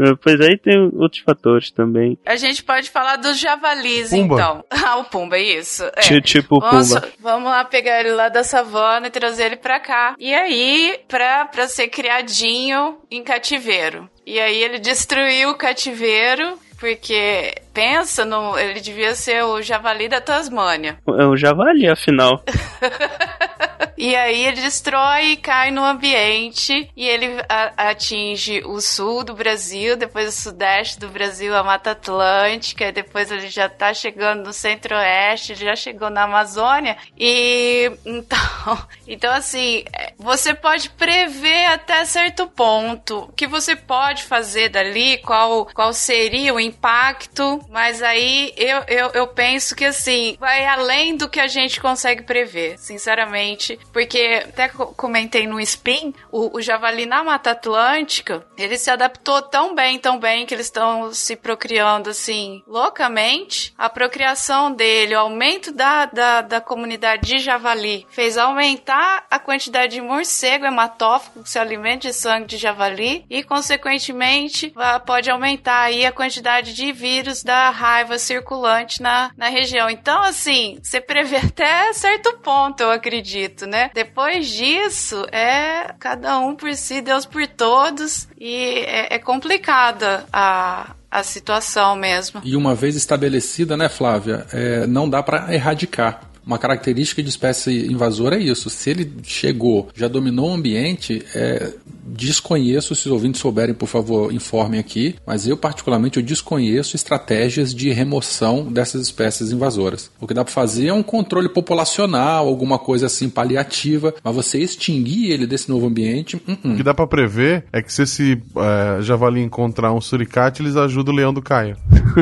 [0.22, 2.18] pois aí tem outros fatores também.
[2.24, 4.34] A gente pode falar dos javalis, Pumba.
[4.34, 4.64] então.
[4.88, 5.84] Ah, o Pumba, é isso.
[5.96, 6.00] É.
[6.00, 7.08] Ti- Tipo o Vamos, Pumba.
[7.20, 10.14] vamos lá pegar ele lá da savana e trazer ele pra cá.
[10.18, 14.08] E aí, pra, pra ser criadinho em cativeiro.
[14.26, 20.20] E aí ele destruiu o cativeiro, porque pensa, no, ele devia ser o javali da
[20.20, 20.98] Tasmânia.
[21.06, 22.42] É um javali, afinal.
[23.98, 29.34] E aí ele destrói e cai no ambiente e ele a- atinge o sul do
[29.34, 34.52] Brasil, depois o sudeste do Brasil, a Mata Atlântica, depois ele já tá chegando no
[34.52, 36.96] centro-oeste, já chegou na Amazônia.
[37.18, 44.22] E então, então assim, é, você pode prever até certo ponto o que você pode
[44.22, 50.36] fazer dali, qual, qual seria o impacto, mas aí eu, eu, eu penso que assim,
[50.38, 56.14] vai além do que a gente consegue prever, sinceramente, porque até co- comentei no Spin,
[56.30, 60.66] o, o javali na Mata Atlântica, ele se adaptou tão bem, tão bem, que eles
[60.66, 63.72] estão se procriando assim, loucamente.
[63.76, 69.94] A procriação dele, o aumento da, da, da comunidade de javali, fez aumentar a quantidade
[69.94, 74.72] de morcego hematófago que se alimenta de sangue de javali e, consequentemente,
[75.06, 79.88] pode aumentar aí a quantidade de vírus da raiva circulante na, na região.
[79.88, 83.90] Então, assim, você prevê até certo ponto, eu acredito, né?
[83.94, 90.94] Depois disso, é cada um por si, Deus por todos, e é, é complicada a,
[91.10, 92.42] a situação mesmo.
[92.44, 96.20] E uma vez estabelecida, né, Flávia, é, não dá para erradicar.
[96.48, 98.70] Uma característica de espécie invasora é isso.
[98.70, 101.74] Se ele chegou, já dominou o ambiente, é,
[102.08, 107.74] desconheço, se os ouvintes souberem, por favor, informem aqui, mas eu particularmente eu desconheço estratégias
[107.74, 110.10] de remoção dessas espécies invasoras.
[110.18, 114.58] O que dá para fazer é um controle populacional, alguma coisa assim paliativa, mas você
[114.58, 118.42] extinguir ele desse novo ambiente, uh O que dá pra prever é que se esse
[118.56, 121.76] é, javali encontrar um suricate, eles ajudam o leão do Caio.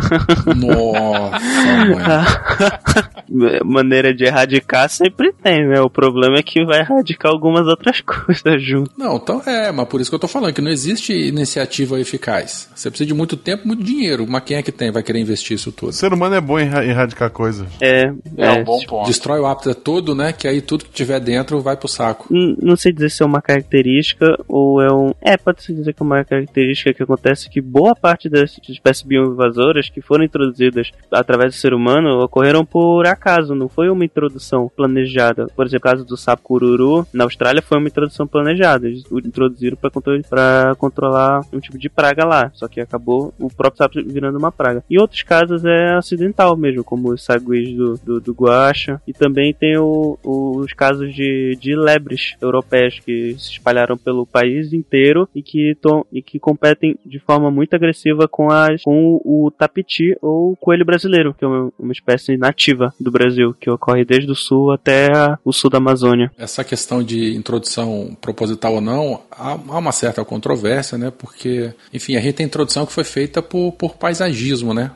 [0.57, 1.39] nossa,
[1.87, 3.63] mãe.
[3.65, 5.81] Maneira de erradicar sempre tem, né?
[5.81, 8.91] O problema é que vai erradicar algumas outras coisas junto.
[8.97, 12.69] Não, então é, mas por isso que eu tô falando que não existe iniciativa eficaz.
[12.75, 14.27] Você precisa de muito tempo, muito dinheiro.
[14.29, 15.91] Mas quem é que tem vai querer investir isso tudo?
[15.91, 17.67] O ser humano é bom em erra- erradicar coisas.
[17.81, 19.07] É, É, um bom ponto.
[19.07, 20.33] Destrói o hábitat todo, né?
[20.33, 22.27] Que aí tudo que tiver dentro vai pro saco.
[22.33, 25.13] N- Não sei dizer se é uma característica ou é um.
[25.21, 29.91] É, pode-se dizer que é uma característica que acontece que boa parte das espécies bioinvasoras
[29.91, 35.47] que foram introduzidas através do ser humano ocorreram por acaso, não foi uma introdução planejada.
[35.55, 38.87] Por exemplo, o caso do sapo cururu na Austrália foi uma introdução planejada.
[38.89, 39.77] Eles o introduziram
[40.29, 44.51] para controlar um tipo de praga lá, só que acabou o próprio sapo virando uma
[44.53, 44.83] praga.
[44.89, 49.01] E outros casos é acidental mesmo, como os saguis do, do, do guaxa.
[49.07, 54.73] E também tem o- os casos de, de lebres europeias que se espalharam pelo país
[54.73, 59.51] inteiro e que, tom, e que competem de forma muito agressiva com, as, com o
[59.51, 63.86] tapiti ou o coelho brasileiro, que é uma, uma espécie nativa do Brasil, que ocorre
[64.05, 65.09] desde o sul até
[65.45, 66.31] o sul da Amazônia.
[66.39, 71.13] Essa questão de introdução proposital ou não, há, uma certa controvérsia, né?
[71.17, 74.91] Porque, enfim, a gente tem introdução que foi feita por, por paisagismo, né?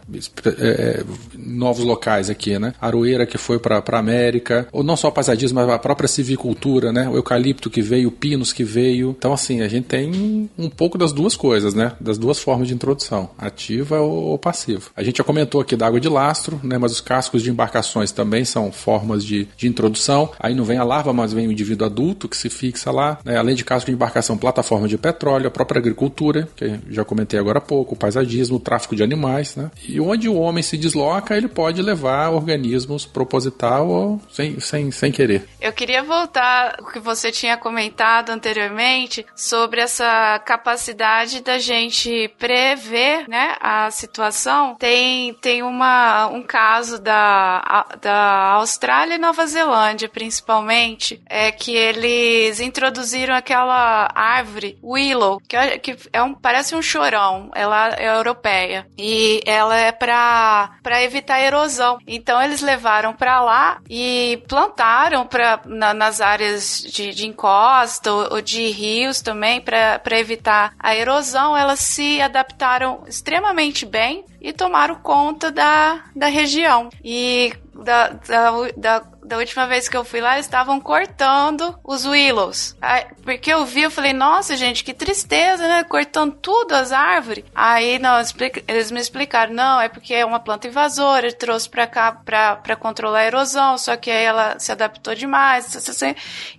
[0.45, 1.05] É, é,
[1.37, 2.75] novos locais aqui, né?
[2.81, 7.09] Aroeira que foi para a América, ou não só paisagismo, mas a própria civicultura, né?
[7.09, 9.15] O eucalipto que veio, pinos que veio.
[9.17, 11.93] Então, assim, a gente tem um pouco das duas coisas, né?
[12.01, 14.91] Das duas formas de introdução, ativa ou, ou passiva.
[14.97, 16.79] A gente já comentou aqui da água de lastro, né?
[16.79, 20.31] Mas os cascos de embarcações também são formas de, de introdução.
[20.39, 23.19] Aí não vem a larva, mas vem o indivíduo adulto que se fixa lá.
[23.25, 23.37] né?
[23.37, 27.59] Além de casco de embarcação, plataforma de petróleo, a própria agricultura, que já comentei agora
[27.59, 29.71] há pouco, o paisagismo, o tráfico de animais, né?
[29.89, 35.13] E onde o homem se desloca, ele pode levar organismos proposital ou sem, sem, sem
[35.13, 35.47] querer.
[35.61, 43.29] Eu queria voltar o que você tinha comentado anteriormente sobre essa capacidade da gente prever,
[43.29, 44.77] né, a situação.
[44.79, 52.61] Tem tem uma um caso da da Austrália e Nova Zelândia, principalmente, é que eles
[52.61, 57.51] introduziram aquela árvore, willow, que é, que é um, parece um chorão.
[57.53, 61.99] Ela é europeia e ela é para para evitar erosão.
[62.07, 68.35] Então eles levaram para lá e plantaram para na, nas áreas de, de encosta ou,
[68.35, 71.57] ou de rios também para evitar a erosão.
[71.57, 76.89] Elas se adaptaram extremamente bem e tomaram conta da, da região.
[77.05, 77.53] E
[77.85, 82.77] da, da, da, da, última vez que eu fui lá, estavam cortando os willows.
[82.81, 85.85] Aí, porque eu vi, eu falei, nossa, gente, que tristeza, né?
[85.85, 87.45] Cortando tudo as árvores.
[87.55, 88.21] Aí, não,
[88.69, 92.57] eles me explicaram, não, é porque é uma planta invasora, ele trouxe pra cá pra,
[92.57, 95.67] pra controlar a erosão, só que aí ela se adaptou demais,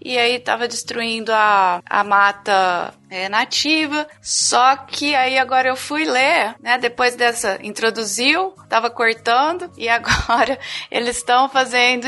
[0.02, 4.08] e aí tava destruindo a, a mata é, nativa.
[4.22, 6.78] Só que aí agora eu fui ler, né?
[6.78, 10.58] Depois dessa, introduziu, tava cortando, e agora
[10.90, 12.08] eles estão fazendo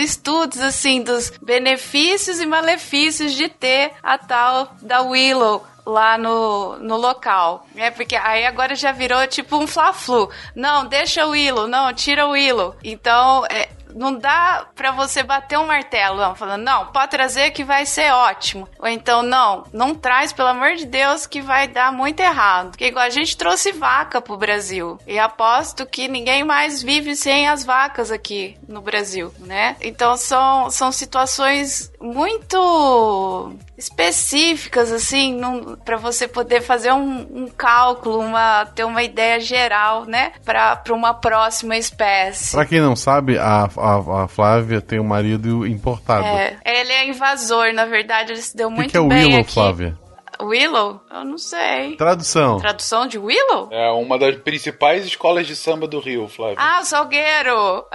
[0.62, 7.68] assim dos benefícios e malefícios de ter a tal da Willow lá no, no local.
[7.76, 10.30] É porque aí agora já virou tipo um fla-flu.
[10.56, 12.76] Não, deixa o Willow, não, tira o Willow.
[12.84, 17.86] Então, é, não dá para você bater um martelo, falando, não, pode trazer que vai
[17.86, 18.68] ser ótimo.
[18.80, 22.72] Ou então, não, não traz, pelo amor de Deus, que vai dar muito errado.
[22.72, 24.98] Porque igual a gente trouxe vaca pro Brasil.
[25.08, 29.76] E aposto que ninguém mais vive sem as vacas aqui no Brasil, né?
[29.82, 35.40] Então são, são situações muito específicas, assim,
[35.84, 41.14] para você poder fazer um, um, cálculo, uma, ter uma ideia geral, né, para uma
[41.14, 42.52] próxima espécie.
[42.52, 46.26] Para quem não sabe, a, a, a, Flávia tem um marido importado.
[46.26, 49.26] É, ele é invasor, na verdade, ele se deu que muito que é o bem
[49.26, 49.54] Willow, aqui.
[49.54, 49.98] Flávia?
[50.42, 51.02] Willow?
[51.12, 51.96] Eu não sei.
[51.96, 52.58] Tradução.
[52.58, 53.70] Tradução de Willow?
[53.72, 56.58] É uma das principais escolas de samba do Rio, Flávio.
[56.60, 57.86] Ah, Salgueiro!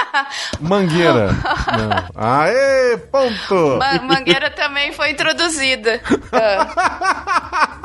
[0.60, 1.28] Mangueira.
[1.32, 2.08] não.
[2.14, 3.78] Aê, ponto!
[3.78, 6.00] Ma Mangueira também foi introduzida.
[6.32, 7.76] Ah.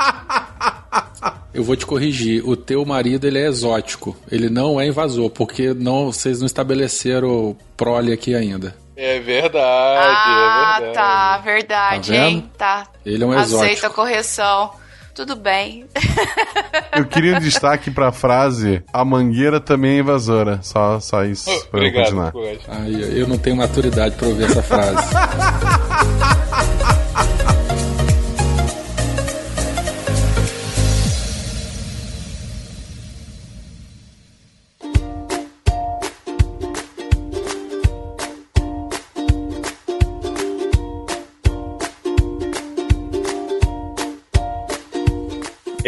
[1.53, 2.47] Eu vou te corrigir.
[2.47, 4.15] O teu marido ele é exótico.
[4.31, 8.75] Ele não é invasor, porque não, vocês não estabeleceram prole aqui ainda.
[8.95, 10.93] É verdade, ah, é verdade.
[10.95, 12.51] tá, verdade, Tá hein?
[12.57, 12.87] Tá.
[13.05, 13.93] Ele é um Aceita a exótico.
[13.95, 14.71] correção.
[15.13, 15.85] Tudo bem.
[16.95, 20.59] Eu queria um destaque pra frase: a mangueira também é invasora.
[20.61, 21.45] Só, só isso.
[21.69, 22.31] pra eu Obrigado, continuar.
[22.31, 22.59] Guaxa.
[22.69, 24.97] Ai, eu não tenho maturidade pra ouvir essa frase.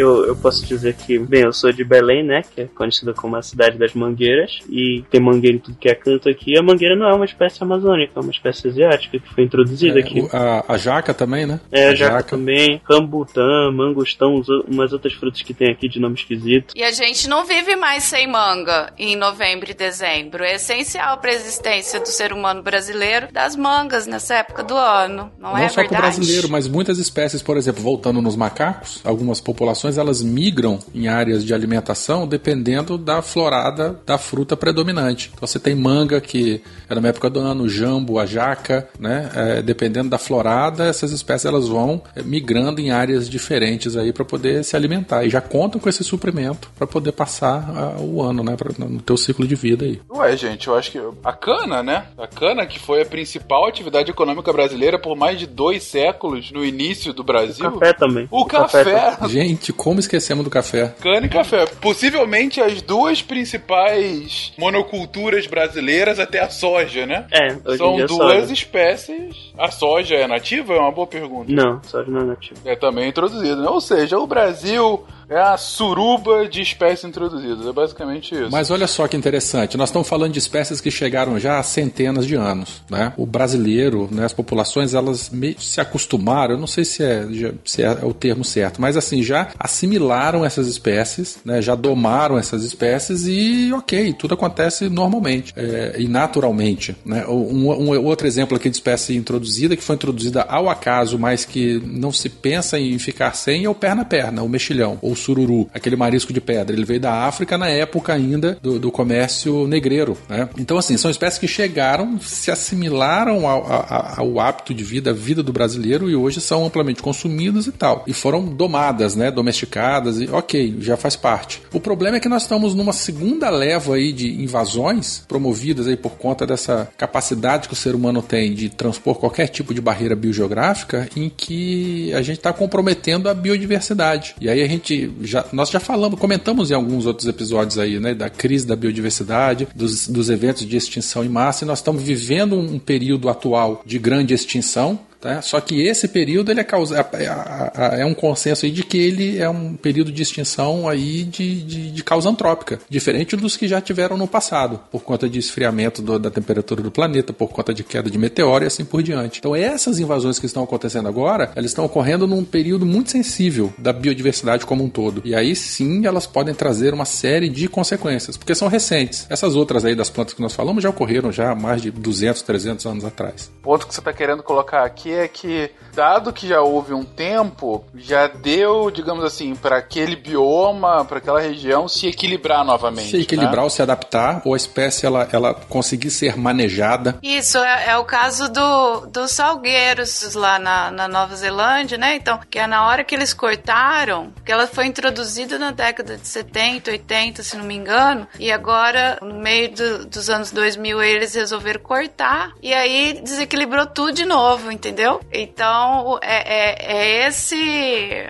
[0.04, 2.42] Eu, eu posso dizer que, bem, eu sou de Belém, né?
[2.54, 4.60] Que é conhecida como a cidade das mangueiras.
[4.70, 6.58] E tem mangueira em tudo que é canto aqui.
[6.58, 10.04] A mangueira não é uma espécie amazônica, é uma espécie asiática que foi introduzida É,
[10.04, 10.22] aqui.
[10.22, 11.60] o- a, a jaca também, né?
[11.72, 16.74] É, a jaca também, rambutã, mangostão, umas outras frutas que tem aqui de nome esquisito.
[16.76, 20.44] E a gente não vive mais sem manga em novembro e dezembro.
[20.44, 25.32] É essencial para a existência do ser humano brasileiro das mangas nessa época do ano.
[25.38, 26.16] Não, Não é só para o verdade?
[26.16, 31.44] brasileiro, mas muitas espécies, por exemplo, voltando nos macacos, algumas populações elas migram em áreas
[31.44, 35.32] de alimentação dependendo da florada da fruta predominante.
[35.34, 39.30] Então você tem manga que é na época do ano, o jambo, a jaca, né?
[39.36, 44.26] É, dependendo da florada, essas espécies elas vão é, migrando em áreas diferentes aí para
[44.26, 48.44] poder se alimentar e já contam com esse suprimento para poder passar ah, o ano,
[48.44, 48.56] né?
[48.56, 50.00] Pra, no teu ciclo de vida aí.
[50.10, 52.06] Ué, gente, eu acho que a cana, né?
[52.18, 56.64] A cana, que foi a principal atividade econômica brasileira por mais de dois séculos no
[56.64, 57.72] início do Brasil.
[57.72, 58.28] Café também.
[58.32, 60.96] O café, Gente, como esquecemos do café?
[61.02, 61.66] cana e café.
[61.82, 67.28] Possivelmente as duas principais monoculturas brasileiras até a soja, né?
[67.30, 68.54] É, hoje em São dia duas soja.
[68.54, 69.36] espécies.
[69.58, 70.74] A soja é nativa?
[70.74, 71.52] É uma boa pergunta.
[71.52, 72.62] Não, soja não é nativo.
[72.64, 73.68] É também introduzido, né?
[73.68, 77.66] Ou seja, o Brasil é a suruba de espécies introduzidas.
[77.66, 78.50] É basicamente isso.
[78.52, 82.26] Mas olha só que interessante, nós estamos falando de espécies que chegaram já há centenas
[82.26, 83.14] de anos, né?
[83.18, 87.26] O brasileiro, né, as populações, elas se acostumaram, eu não sei se é,
[87.66, 91.62] se é o termo certo, mas assim, já assimilaram essas espécies, né?
[91.62, 97.26] Já domaram essas espécies e ok, tudo acontece normalmente é, e naturalmente, né?
[97.28, 101.82] Um, um outro exemplo aqui de espécie introduzida, que foi introduzida ao acaso, mas que
[101.86, 105.96] não se pensa em ficar sem, é o perna-perna, o mexilhão, ou o sururu, aquele
[105.96, 106.76] marisco de pedra.
[106.76, 110.18] Ele veio da África na época ainda do, do comércio negreiro.
[110.28, 110.50] Né?
[110.58, 115.14] Então, assim, são espécies que chegaram, se assimilaram ao, ao, ao hábito de vida, a
[115.14, 118.04] vida do brasileiro e hoje são amplamente consumidas e tal.
[118.08, 119.32] E foram domadas, né?
[119.32, 121.62] Domesticadas e ok, já faz parte.
[121.72, 126.14] O problema é que nós estamos numa segunda leva aí de invasões promovidas aí por
[126.14, 131.08] conta dessa capacidade que o ser humano tem de transpor qualquer tipo de barreira biogeográfica
[131.16, 134.36] em que a gente está comprometendo a biodiversidade.
[134.40, 138.14] E aí a gente já nós já falamos, comentamos em alguns outros episódios aí, né,
[138.14, 142.58] da crise da biodiversidade, dos, dos eventos de extinção em massa, e nós estamos vivendo
[142.58, 145.42] um período atual de grande extinção Tá?
[145.42, 148.98] Só que esse período ele é, causa, é, é, é, um consenso aí de que
[148.98, 153.66] ele é um período de extinção aí de, de, de causa antrópica, diferente dos que
[153.66, 157.74] já tiveram no passado, por conta de esfriamento do, da temperatura do planeta, por conta
[157.74, 159.40] de queda de meteoro e assim por diante.
[159.40, 163.94] Então essas invasões que estão acontecendo agora, elas estão ocorrendo num período muito sensível da
[163.94, 165.22] biodiversidade como um todo.
[165.24, 169.26] E aí sim elas podem trazer uma série de consequências, porque são recentes.
[169.30, 172.42] Essas outras aí das plantas que nós falamos já ocorreram já há mais de 200,
[172.42, 173.50] 300 anos atrás.
[173.62, 177.04] O ponto que você está querendo colocar aqui é que, dado que já houve um
[177.04, 183.10] tempo, já deu, digamos assim, para aquele bioma, para aquela região se equilibrar novamente.
[183.10, 183.64] Se equilibrar né?
[183.64, 187.18] ou se adaptar, ou a espécie ela, ela conseguir ser manejada.
[187.22, 192.16] Isso é, é o caso do, dos salgueiros lá na, na, Nova Zelândia, né?
[192.16, 196.28] Então, que é na hora que eles cortaram, que ela foi introduzida na década de
[196.28, 201.36] 70, 80, se não me engano, e agora, no meio do, dos anos 2000, eles
[201.36, 205.03] resolveram cortar, e aí desequilibrou tudo de novo, entendeu?
[205.04, 205.20] Entendeu?
[205.32, 207.58] Então, é, é, é, esse,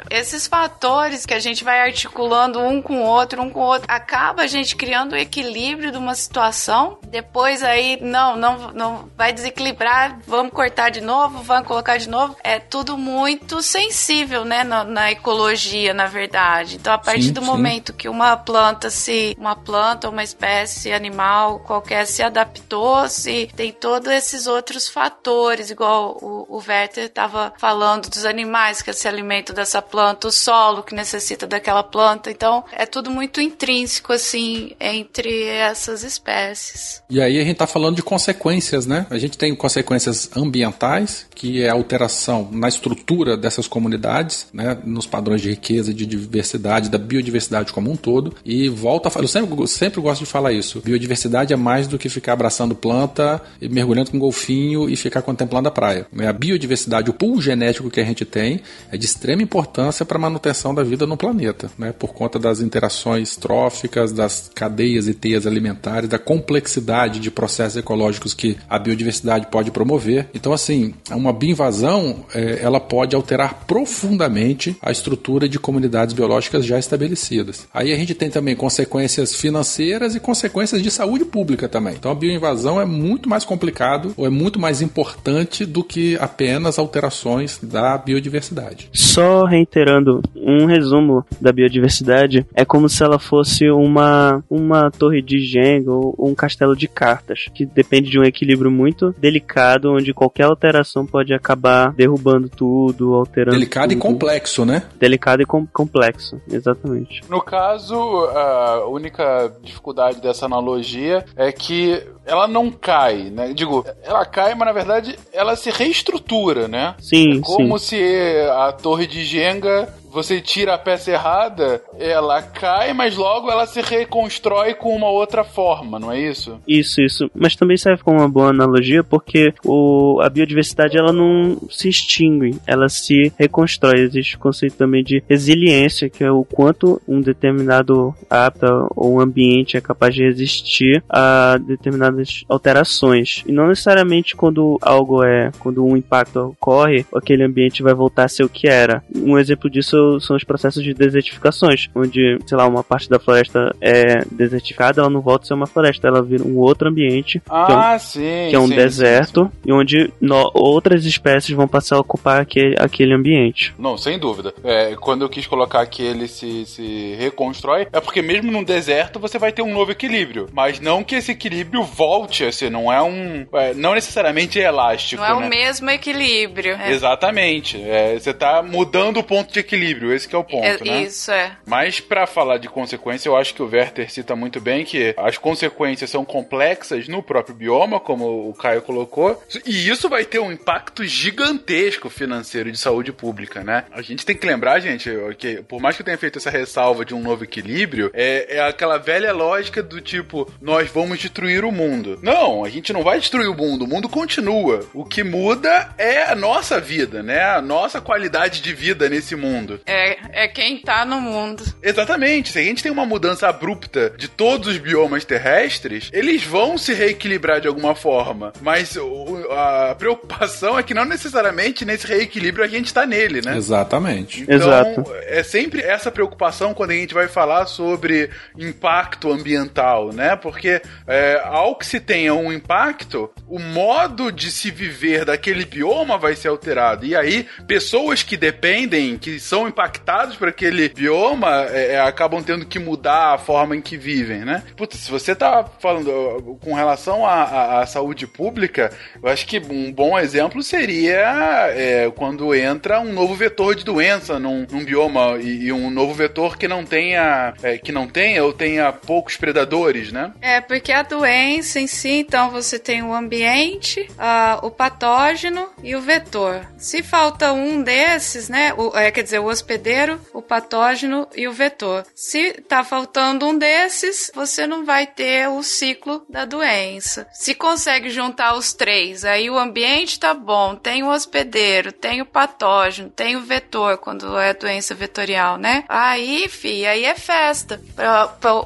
[0.10, 3.86] esses fatores que a gente vai articulando um com o outro, um com o outro,
[3.88, 9.32] acaba a gente criando o equilíbrio de uma situação, depois aí, não, não, não vai
[9.32, 12.36] desequilibrar, vamos cortar de novo, vamos colocar de novo.
[12.44, 16.78] É tudo muito sensível, né, na, na ecologia, na verdade.
[16.78, 17.48] Então, a partir sim, do sim.
[17.48, 23.72] momento que uma planta se, uma planta, uma espécie animal qualquer se adaptou, se tem
[23.72, 29.56] todos esses outros fatores, igual o, o Werther estava falando dos animais que se alimentam
[29.56, 32.30] dessa planta, o solo que necessita daquela planta.
[32.30, 37.04] Então, é tudo muito intrínseco, assim, entre essas espécies.
[37.10, 39.06] E aí a gente está falando de consequências, né?
[39.10, 44.78] A gente tem consequências ambientais, que é a alteração na estrutura dessas comunidades, né?
[44.84, 48.36] Nos padrões de riqueza, de diversidade, da biodiversidade como um todo.
[48.46, 50.82] E volta a falar, eu sempre, sempre gosto de falar isso.
[50.82, 55.68] Biodiversidade é mais do que ficar abraçando planta e mergulhando com golfinho e ficar contemplando
[55.68, 56.08] a praia.
[56.12, 56.28] Né?
[56.28, 60.22] A biodiversidade, o pool genético que a gente tem, é de extrema importância para a
[60.22, 61.92] manutenção da vida no planeta, né?
[61.92, 68.34] por conta das interações tróficas, das cadeias e teias alimentares, da complexidade de processos ecológicos
[68.34, 70.28] que a biodiversidade pode promover.
[70.34, 76.78] Então, assim, uma bioinvasão é, ela pode alterar profundamente a estrutura de comunidades biológicas já
[76.78, 77.68] estabelecidas.
[77.74, 81.96] Aí a gente tem também consequências financeiras e consequências de saúde pública também.
[81.96, 86.28] Então, a bioinvasão é muito mais complicado ou é muito mais importante do que a
[86.34, 88.90] apenas alterações da biodiversidade.
[88.92, 95.40] Só reiterando, um resumo da biodiversidade é como se ela fosse uma, uma torre de
[95.40, 100.46] Jenga ou um castelo de cartas, que depende de um equilíbrio muito delicado, onde qualquer
[100.46, 103.98] alteração pode acabar derrubando tudo, alterando Delicado tudo.
[103.98, 104.84] e complexo, né?
[105.00, 107.22] Delicado e com complexo, exatamente.
[107.30, 113.54] No caso, a única dificuldade dessa analogia é que ela não cai, né?
[113.54, 116.23] Digo, ela cai, mas na verdade ela se reestrutura,
[116.68, 116.96] né?
[117.00, 117.98] Sim, é como sim.
[117.98, 123.66] se a torre de Jenga você tira a peça errada, ela cai, mas logo ela
[123.66, 126.60] se reconstrói com uma outra forma, não é isso?
[126.68, 127.32] Isso, isso.
[127.34, 132.60] Mas também serve como uma boa analogia porque o, a biodiversidade ela não se extingue,
[132.68, 134.02] ela se reconstrói.
[134.02, 139.78] Existe o conceito também de resiliência, que é o quanto um determinado hábitat ou ambiente
[139.78, 143.44] é capaz de resistir a determinadas alterações.
[143.48, 148.30] E não necessariamente quando algo é, quando um impacto ocorre, aquele ambiente vai voltar a
[148.30, 149.04] ser o que era.
[149.16, 153.76] Um exemplo disso são os processos de desertificações, onde, sei lá, uma parte da floresta
[153.82, 157.66] é desertificada, ela não volta a ser uma floresta, ela vira um outro ambiente, ah,
[157.66, 159.70] que é um, sim, que é um sim, deserto, sim, sim.
[159.70, 163.74] e onde no, outras espécies vão passar a ocupar aquele, aquele ambiente.
[163.78, 164.54] Não, sem dúvida.
[164.64, 169.20] É, quando eu quis colocar que ele se, se reconstrói, é porque mesmo num deserto
[169.20, 172.92] você vai ter um novo equilíbrio, mas não que esse equilíbrio volte a ser, não
[172.92, 173.46] é um.
[173.54, 175.22] É, não necessariamente é elástico.
[175.22, 175.46] Não é né?
[175.46, 176.76] o mesmo equilíbrio.
[176.76, 176.92] É.
[176.92, 177.82] Exatamente.
[177.82, 180.78] É, você tá mudando o ponto de equilíbrio equilíbrio, esse que é o ponto, É-
[180.84, 181.04] né?
[181.04, 181.52] Isso, é.
[181.66, 185.38] Mas pra falar de consequência, eu acho que o Werther cita muito bem que as
[185.38, 190.52] consequências são complexas no próprio bioma, como o Caio colocou, e isso vai ter um
[190.52, 193.86] impacto gigantesco financeiro de saúde pública, né?
[193.92, 197.06] A gente tem que lembrar, gente, que por mais que eu tenha feito essa ressalva
[197.06, 201.72] de um novo equilíbrio, é, é aquela velha lógica do tipo, nós vamos destruir o
[201.72, 202.20] mundo.
[202.22, 204.82] Não, a gente não vai destruir o mundo, o mundo continua.
[204.94, 207.44] O que muda é a nossa vida, né?
[207.44, 209.80] A nossa qualidade de vida nesse mundo.
[209.86, 211.64] É, é quem tá no mundo.
[211.82, 212.52] Exatamente.
[212.52, 216.94] Se a gente tem uma mudança abrupta de todos os biomas terrestres, eles vão se
[216.94, 218.54] reequilibrar de alguma forma.
[218.62, 223.58] Mas o- a preocupação é que não necessariamente nesse reequilíbrio a gente tá nele, né?
[223.58, 224.44] Exatamente.
[224.44, 225.06] Então, Exato.
[225.28, 230.36] é sempre essa preocupação quando a gente vai falar sobre impacto ambiental, né?
[230.36, 236.18] Porque é, ao que se tenha um impacto, o modo de se viver daquele bioma
[236.18, 237.06] vai ser alterado.
[237.06, 242.66] E aí, pessoas que dependem, que são impactadas por aquele bioma, é, é, acabam tendo
[242.66, 244.64] que mudar a forma em que vivem, né?
[244.92, 250.62] Se você tá falando com relação à, saúde pública, eu acho que um bom exemplo
[250.62, 255.90] seria é, quando entra um novo vetor de doença num, num bioma e, e um
[255.90, 260.32] novo vetor que não tenha é, que não tenha ou tenha poucos predadores, né?
[260.42, 265.96] É, porque a doença em si, então você tem o ambiente, ah, o patógeno e
[265.96, 266.66] o vetor.
[266.78, 268.74] Se falta um desses, né?
[268.78, 272.06] O, é, quer dizer, o hospedeiro, o patógeno e o vetor.
[272.14, 277.28] Se tá faltando um desses, você não vai ter o ciclo da doença.
[277.34, 282.26] Se consegue juntar os três, aí o ambiente tá bom, tem o hospedeiro, tem o
[282.26, 285.86] patógeno, tem o vetor, quando é doença vetorial, né?
[285.88, 287.82] Aí, fi, aí é festa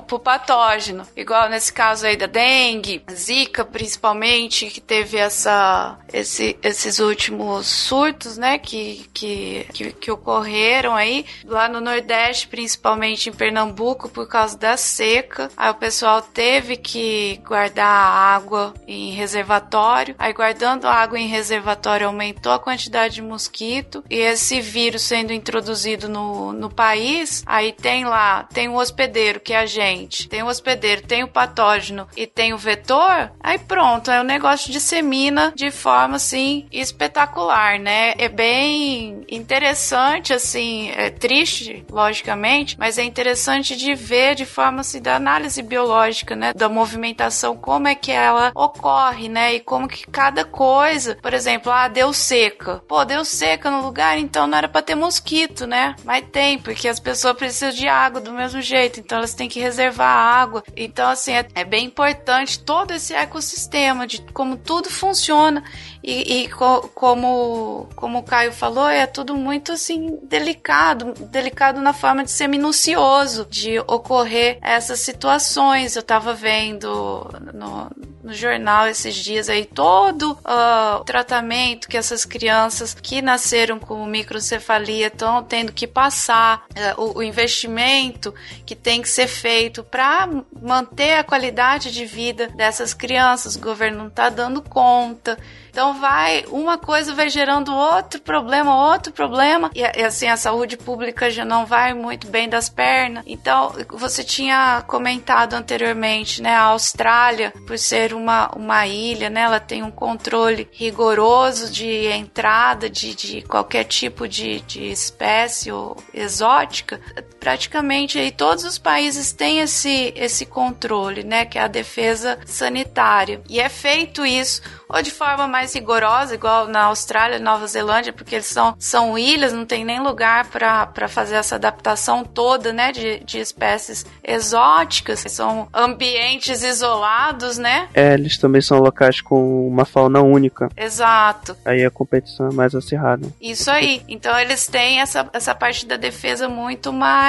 [0.07, 1.07] pro patógeno.
[1.15, 8.38] Igual nesse caso aí da dengue, zika principalmente, que teve essa, esse, esses últimos surtos,
[8.38, 14.57] né, que, que, que, que ocorreram aí, lá no Nordeste, principalmente em Pernambuco, por causa
[14.57, 15.49] da seca.
[15.55, 20.15] Aí o pessoal teve que guardar água em reservatório.
[20.17, 24.03] Aí guardando água em reservatório aumentou a quantidade de mosquito.
[24.09, 29.53] E esse vírus sendo introduzido no, no país, aí tem lá, tem o hospedeiro, que
[29.53, 30.28] é a gente.
[30.28, 33.32] Tem o hospedeiro, tem o patógeno e tem o vetor.
[33.39, 38.13] Aí pronto, aí o negócio dissemina de forma assim espetacular, né?
[38.17, 45.01] É bem interessante, assim, é triste, logicamente, mas é interessante de ver de forma assim
[45.01, 46.53] da análise biológica, né?
[46.53, 49.55] Da movimentação, como é que ela ocorre, né?
[49.55, 52.82] E como que cada coisa, por exemplo, ah, deu seca.
[52.88, 55.95] Pô, deu seca no lugar, então não era pra ter mosquito, né?
[56.03, 59.59] Mas tem, porque as pessoas precisam de água do mesmo jeito, então elas têm que
[59.59, 60.63] reservar água.
[60.76, 65.63] Então, assim, é, é bem importante todo esse ecossistema de como tudo funciona
[66.07, 71.91] e, e co- como, como o Caio falou, é tudo muito assim delicado, delicado na
[71.91, 75.97] forma de ser minucioso, de ocorrer essas situações.
[75.97, 77.91] Eu tava vendo no,
[78.23, 84.05] no jornal esses dias aí todo ah, o tratamento que essas crianças que nasceram com
[84.05, 88.33] microcefalia estão tendo que passar, eh, o, o investimento
[88.65, 90.29] que tem que ser feito para
[90.61, 93.57] manter a qualidade de vida dessas crianças.
[93.57, 95.37] O governo não tá dando conta.
[95.78, 100.75] Então vai, uma coisa vai gerando outro problema, outro problema, e, e, assim a saúde
[100.75, 103.23] pública já não vai muito bem das pernas.
[103.28, 109.59] Então, você tinha comentado anteriormente, né, a Austrália, por ser uma, uma ilha, né, ela
[109.59, 116.99] tem um controle rigoroso de entrada de, de qualquer tipo de, de espécie ou exótica.
[117.39, 123.41] Praticamente aí todos os países têm esse, esse controle, né, que é a defesa sanitária.
[123.49, 128.13] E é feito isso ou de forma mais rigorosa, igual na Austrália e Nova Zelândia,
[128.13, 132.91] porque eles são, são ilhas, não tem nem lugar para fazer essa adaptação toda, né,
[132.91, 137.89] de, de espécies exóticas, são ambientes isolados, né?
[137.93, 140.69] É, eles também são locais com uma fauna única.
[140.77, 141.55] Exato.
[141.65, 143.27] Aí a competição é mais acirrada.
[143.41, 144.01] Isso aí.
[144.07, 147.26] Então eles têm essa, essa parte da defesa muito mais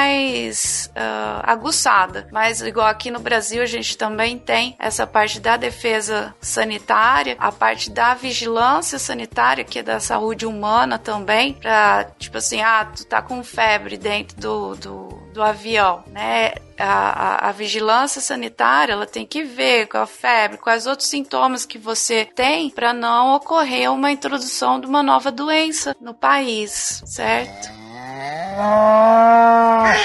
[0.95, 2.29] ah, aguçada.
[2.31, 7.51] Mas igual aqui no Brasil a gente também tem essa parte da defesa sanitária, a
[7.51, 13.05] parte da vigilância sanitária, que é da saúde humana também, pra, tipo assim, ah, tu
[13.05, 16.53] tá com febre dentro do, do, do avião, né?
[16.79, 21.67] A, a, a, vigilância sanitária ela tem que ver com a febre, quais outros sintomas
[21.67, 27.69] que você tem para não ocorrer uma introdução de uma nova doença no país, certo?
[28.21, 29.99] ああ。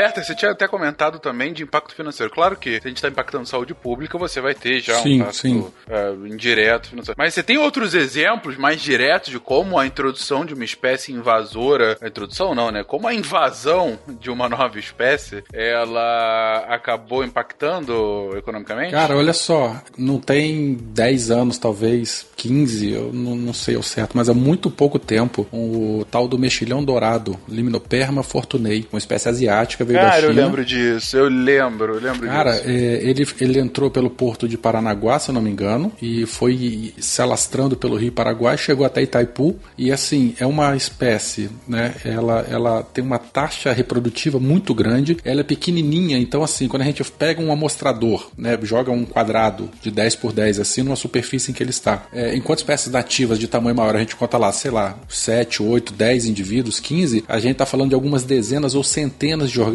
[0.00, 2.32] Werther, você tinha até comentado também de impacto financeiro.
[2.32, 5.22] Claro que se a gente está impactando saúde pública, você vai ter já Sim, um
[5.22, 7.16] impacto é, indireto financeiro.
[7.18, 11.98] Mas você tem outros exemplos mais diretos de como a introdução de uma espécie invasora.
[12.00, 12.82] A introdução não, né?
[12.82, 18.92] Como a invasão de uma nova espécie ela acabou impactando economicamente?
[18.92, 24.16] Cara, olha só, não tem 10 anos, talvez 15, eu não, não sei ao certo,
[24.16, 29.84] mas há muito pouco tempo, o tal do mexilhão dourado, Limnoperma fortunei, uma espécie asiática,
[29.90, 30.32] veio da Cara, China.
[30.40, 32.64] eu lembro disso, eu lembro, eu lembro Cara, disso.
[32.66, 36.92] é, ele, ele entrou pelo porto de Paranaguá, se eu não me engano, e foi
[36.98, 41.94] se alastrando pelo Rio Paraguai, chegou até Itaipu, e assim, é uma espécie, né?
[42.04, 46.84] Ela, ela tem uma taxa reprodutiva muito grande, ela é pequenininha, então assim, quando a
[46.86, 48.58] gente pega um amostrador, né?
[48.62, 52.06] Joga um quadrado de 10 por 10 assim numa superfície em que ele está.
[52.12, 55.92] É, enquanto espécies nativas de tamanho maior a gente conta lá, sei lá, 7, 8,
[55.92, 59.69] 10 indivíduos, 15, a gente está falando de algumas dezenas ou centenas de organismos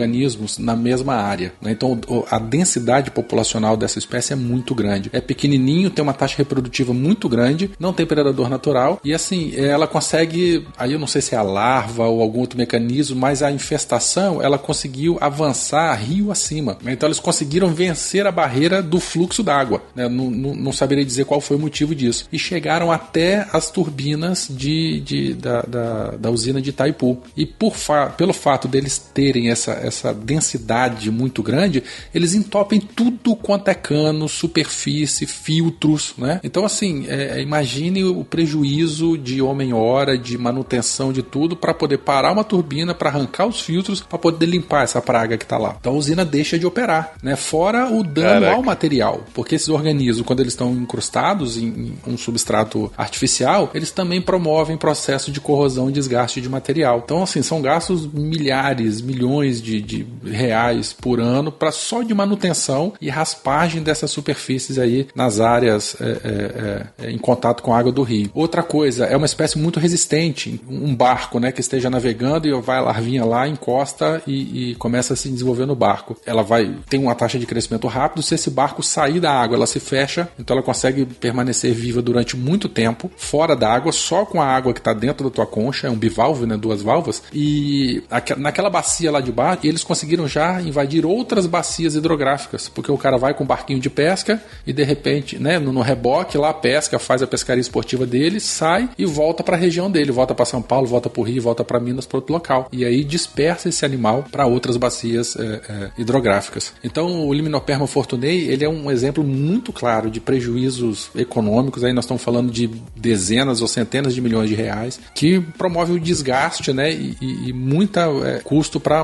[0.60, 1.54] na mesma área.
[1.62, 1.72] né?
[1.72, 5.10] Então a densidade populacional dessa espécie é muito grande.
[5.14, 9.88] É pequenininho, tem uma taxa reprodutiva muito grande, não tem predador natural e assim, ela
[9.88, 13.52] consegue, aí eu não sei se é a larva ou algum outro mecanismo, mas a
[13.52, 16.78] infestação ela conseguiu avançar rio acima.
[16.82, 16.93] né?
[16.93, 19.82] Então eles conseguiram vencer a barreira do fluxo d'água.
[19.96, 20.08] né?
[20.08, 20.72] Não, não, não
[21.06, 22.28] dizer qual foi o motivo disso.
[22.32, 27.18] E chegaram até as turbinas de, de- da, da, da usina de Itaipu.
[27.36, 31.83] E por fa pelo fato deles terem essa, essa densidade muito grande,
[32.13, 36.39] eles entopem tudo quanto é cano, superfície, filtros, né?
[36.43, 42.31] Então, assim, é, imagine o prejuízo de homem-hora, de manutenção de tudo, para poder parar
[42.31, 45.75] uma turbina, para arrancar os filtros, para poder limpar essa praga que está lá.
[45.79, 47.36] Então a usina deixa de operar, né?
[47.36, 48.55] Fora o dano Caraca.
[48.55, 53.91] ao material, porque esses organismos, quando eles estão incrustados em, em um substrato artificial, eles
[53.91, 57.01] também promovem processo de corrosão e desgaste de material.
[57.03, 62.93] Então, assim, são gastos milhares, milhões de, de reais por ano para só de manutenção
[63.01, 67.91] e raspagem dessas superfícies aí nas áreas é, é, é, em contato com a água
[67.91, 68.30] do rio.
[68.34, 70.59] Outra coisa, é uma espécie muito resistente.
[70.69, 75.13] Um barco, né, que esteja navegando e vai a larvinha lá, encosta e, e começa
[75.13, 76.17] a se desenvolver no barco.
[76.26, 78.21] Ela vai tem uma taxa de crescimento rápido.
[78.21, 82.36] Se esse barco sair da água, ela se fecha, então ela consegue permanecer viva durante
[82.38, 85.88] muito tempo fora da água, só com a água que está dentro da tua concha,
[85.88, 87.21] é um bivalve, né, duas válvulas.
[87.34, 92.91] E aque- naquela bacia lá de baixo, eles conseguiram já invadir outras bacias hidrográficas, porque
[92.91, 96.53] o cara vai com um barquinho de pesca e de repente, né, no, reboque lá
[96.53, 100.45] pesca, faz a pescaria esportiva dele, sai e volta para a região dele, volta para
[100.45, 102.68] São Paulo, volta para o Rio, volta para Minas, para outro local.
[102.72, 106.74] E aí dispersa esse animal para outras bacias é, é, hidrográficas.
[106.84, 112.05] Então o Limnoperma fortunei, ele é um exemplo muito claro de prejuízos econômicos, aí nós
[112.05, 116.91] estamos falando de dezenas ou centenas de milhões de reais, que promove o desgaste, né,
[116.91, 119.03] e, e, e muita é, custo para a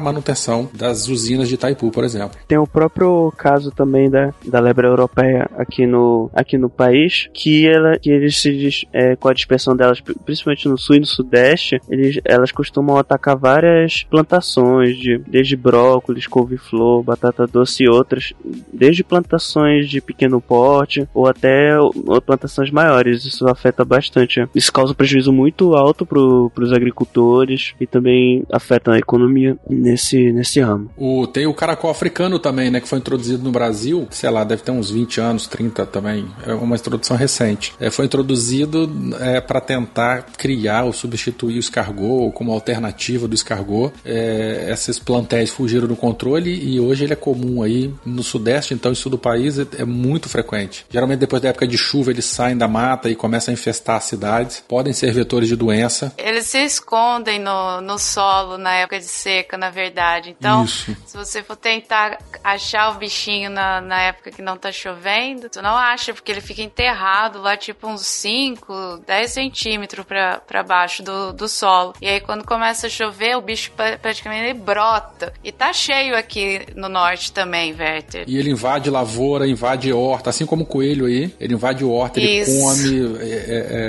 [0.73, 2.37] das usinas de Itaipu, por exemplo.
[2.47, 7.67] Tem o próprio caso também da, da lebre europeia aqui no, aqui no país, que,
[7.67, 11.05] ela, que eles se é, com a dispersão delas, pri- principalmente no sul e no
[11.05, 18.33] sudeste, eles, elas costumam atacar várias plantações, de, desde brócolis, couve-flor, batata doce e outras,
[18.73, 21.71] desde plantações de pequeno porte ou até
[22.25, 23.25] plantações maiores.
[23.25, 24.45] Isso afeta bastante.
[24.55, 30.31] Isso causa um prejuízo muito alto para os agricultores e também afeta a economia nesse,
[30.41, 30.89] nesse ramo.
[30.97, 32.81] O, tem o caracol africano também, né?
[32.81, 36.27] Que foi introduzido no Brasil, sei lá, deve ter uns 20 anos, 30 também.
[36.45, 37.73] É uma introdução recente.
[37.79, 38.89] É, foi introduzido
[39.19, 43.93] é, para tentar criar ou substituir o escargot como alternativa do escargot.
[44.03, 48.93] É, esses plantéis fugiram do controle e hoje ele é comum aí no sudeste, então,
[48.95, 50.85] sul do país é, é muito frequente.
[50.89, 54.05] Geralmente depois da época de chuva eles saem da mata e começam a infestar as
[54.05, 54.63] cidades.
[54.67, 56.13] Podem ser vetores de doença.
[56.17, 60.30] Eles se escondem no, no solo na época de seca, na verdade.
[60.31, 60.95] Então, Isso.
[61.05, 65.61] se você for tentar achar o bichinho na, na época que não tá chovendo, tu
[65.61, 71.03] não acha, porque ele fica enterrado lá, tipo uns 5, 10 centímetros pra, pra baixo
[71.03, 71.93] do, do solo.
[72.01, 75.33] E aí, quando começa a chover, o bicho pra- praticamente ele brota.
[75.43, 78.25] E tá cheio aqui no norte também, Werther.
[78.27, 81.33] E ele invade lavoura, invade horta, assim como o coelho aí.
[81.39, 82.59] Ele invade horta, ele Isso.
[82.59, 83.35] come é, é,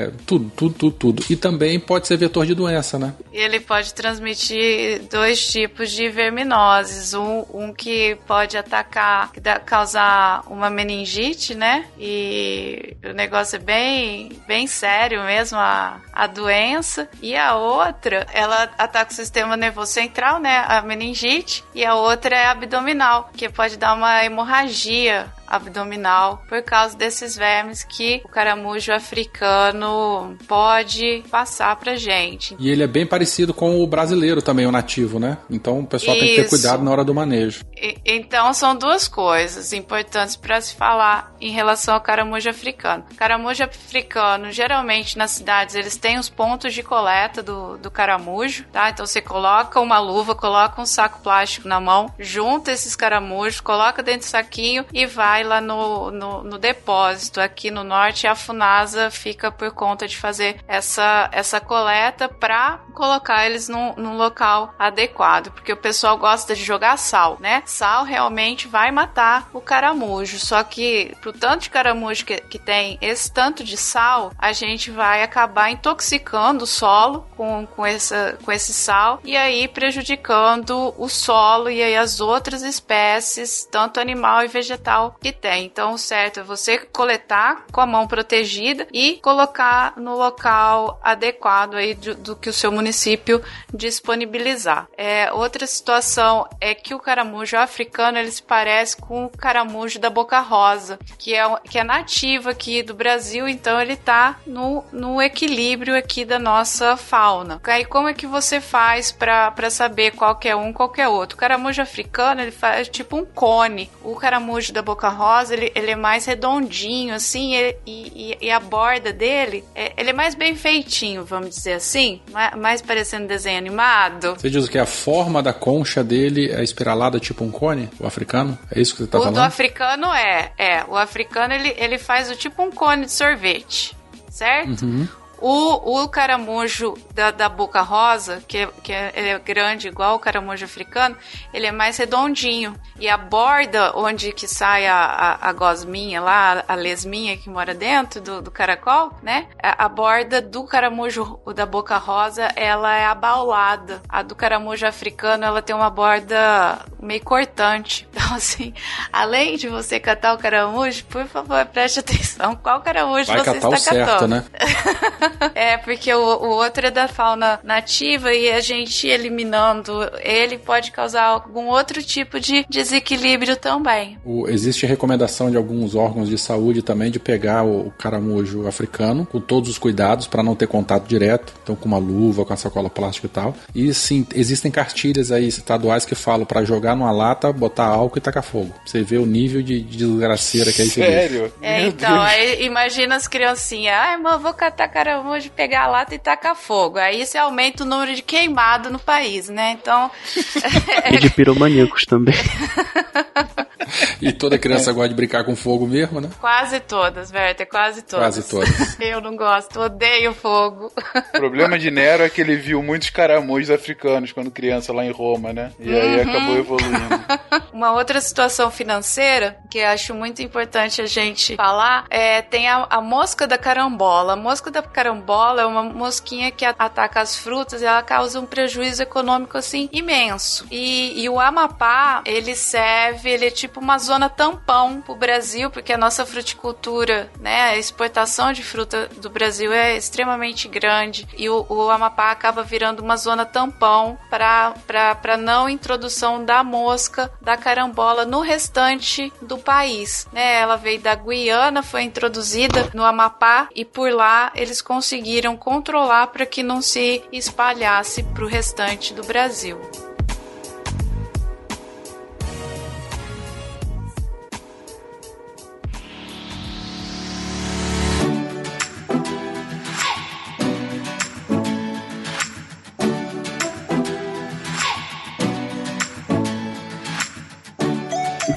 [0.07, 1.25] é, tudo, tudo, tudo, tudo.
[1.31, 3.15] E também pode ser vetor de doença, né?
[3.33, 7.15] E ele pode transmitir dois tipos de verminoses.
[7.15, 11.87] Um, um que pode atacar, que dá- causar uma meningite, né?
[11.99, 17.09] E o negócio é bem, bem sério mesmo, a, a doença.
[17.21, 20.65] E a outra, ela ataca o sistema nervoso central, né?
[20.67, 21.63] A meningite.
[21.75, 27.83] E a outra é abdominal, que pode dar uma hemorragia abdominal por causa desses vermes
[27.85, 32.57] que o caramujo africano pode passar pra gente.
[32.59, 35.39] E ele é bem parecido com o brasileiro também, o nativo, né?
[35.51, 36.51] Então o pessoal tem que ter Isso.
[36.51, 37.65] cuidado na hora do manejo.
[37.77, 43.05] E- Então são duas coisas importantes para se falar em relação ao caramujo africano.
[43.17, 48.91] Caramujo africano, geralmente nas cidades eles têm os pontos de coleta do, do caramujo, tá?
[48.91, 54.03] Então você coloca uma luva, coloca um saco plástico na mão, junta esses caramujos, coloca
[54.03, 57.41] dentro do saquinho e vai lá no, no, no depósito.
[57.41, 63.47] Aqui no norte a Funasa fica por conta de fazer essa, essa coleta para colocar
[63.47, 67.63] eles num, num local adequado, porque o pessoal gosta de jogar sal, né?
[67.65, 72.99] Sal realmente vai matar o caramujo, só que pro tanto de caramujo que, que tem
[73.01, 78.53] esse tanto de sal, a gente vai acabar intoxicando o solo com, com, essa, com
[78.53, 84.49] esse sal e aí prejudicando o solo e aí as outras espécies, tanto animal e
[84.49, 85.65] vegetal que tem.
[85.65, 91.77] Então, o certo é você coletar com a mão protegida e colocar no local adequado
[91.77, 93.43] aí do, do que o seu município
[93.73, 94.89] disponibilizar.
[94.97, 100.11] É, outra situação é que o caramujo africano ele se parece com o caramujo da
[100.11, 105.23] boca rosa, que é, que é nativo aqui do Brasil, então ele tá no, no
[105.23, 107.61] equilíbrio aqui da nossa fauna.
[107.65, 111.09] Aí como é que você faz para saber qual que é um, qual que é
[111.09, 111.37] outro?
[111.37, 113.91] O caramujo africano ele faz tipo um cone.
[114.03, 118.59] O caramujo da boca rosa ele, ele é mais redondinho assim e, e, e a
[118.59, 123.59] borda dele é, ele é mais bem feitinho, vamos dizer assim, ma- mais parecendo desenho
[123.59, 124.35] animado.
[124.37, 128.59] Você diz que a forma da concha dele é espiralada tipo um cone, o africano?
[128.75, 129.47] É isso que você tá o do falando?
[129.47, 130.85] africano é, é.
[130.89, 133.97] O africano ele, ele faz o tipo um cone de sorvete,
[134.31, 134.85] certo?
[134.85, 135.07] Uhum.
[135.43, 140.19] O, o caramujo da, da boca rosa, que, é- que é, é grande igual o
[140.19, 141.17] caramujo africano,
[141.53, 142.75] ele é mais redondinho.
[142.99, 147.75] E a borda onde que sai a, a, a gosminha lá, a lesminha que mora
[147.75, 149.47] dentro do, do caracol, né?
[149.61, 154.01] A, a borda do caramujo da boca rosa, ela é abaulada.
[154.09, 158.09] A do caramujo africano, ela tem uma borda meio cortante.
[158.23, 158.73] Então, assim,
[159.13, 163.69] além de você catar o caramujo, por favor, preste atenção qual caramujo Vai você catar
[163.69, 164.35] o está certo, catando.
[164.37, 164.45] né?
[165.55, 170.91] É, porque o, o outro é da fauna nativa e a gente eliminando ele pode
[170.91, 174.19] causar algum outro tipo de desequilíbrio também.
[174.25, 179.27] O- existe recomendação de alguns órgãos de saúde também de pegar o, o caramujo africano
[179.27, 182.57] com todos os cuidados para não ter contato direto, então com uma luva, com a
[182.57, 183.55] sacola plástica e tal.
[183.75, 188.21] E sim, existem cartilhas aí estaduais que falam para jogar numa lata, botar álcool e
[188.21, 188.73] tacar fogo.
[188.87, 190.95] Você vê o nível de, de desgraceira que é bicho.
[190.95, 191.53] Sério?
[191.61, 196.19] É, então, aí imagina as criancinhas, ai, mãe, vou catar caramujo, pegar a lata e
[196.19, 196.99] tacar fogo.
[196.99, 199.79] Aí você aumenta o número de queimado no país, né?
[199.81, 200.11] Então,
[201.11, 202.35] E de piromaníacos também.
[204.21, 206.29] E toda criança gosta de brincar com fogo mesmo, né?
[206.41, 208.25] quase todas, Berta, quase todas.
[208.37, 209.01] Quase todas.
[209.01, 210.93] Eu não gosto, odeio fogo.
[211.35, 215.11] O problema de Nero é que ele viu muitos caramujos africanos quando criança lá em
[215.11, 215.73] Roma, né?
[215.79, 216.31] E aí Uhum.
[216.31, 217.25] acabou evoluindo.
[217.73, 222.87] Uma outra situação financeira que eu acho muito importante a gente falar é tem a,
[222.89, 224.35] a mosca da carambola.
[224.35, 228.47] A mosca da carambola é uma mosquinha que ataca as frutas e ela causa um
[228.47, 230.67] prejuízo econômico assim imenso.
[230.71, 235.93] E, e o Amapá ele serve, ele é tipo uma zona tampão pro Brasil porque
[235.93, 241.67] a nossa fruticultura, né, a exportação de fruta do Brasil é extremamente grande e o,
[241.69, 248.41] o Amapá acaba virando uma zona tampão para não introdução da mosca da carambola no
[248.41, 250.27] restante do país.
[250.33, 250.61] Né?
[250.61, 256.47] Ela veio da Guiana, foi introduzida no Amapá e por lá eles conseguiram controlar para
[256.47, 259.81] que não se espalhasse para o restante do Brasil.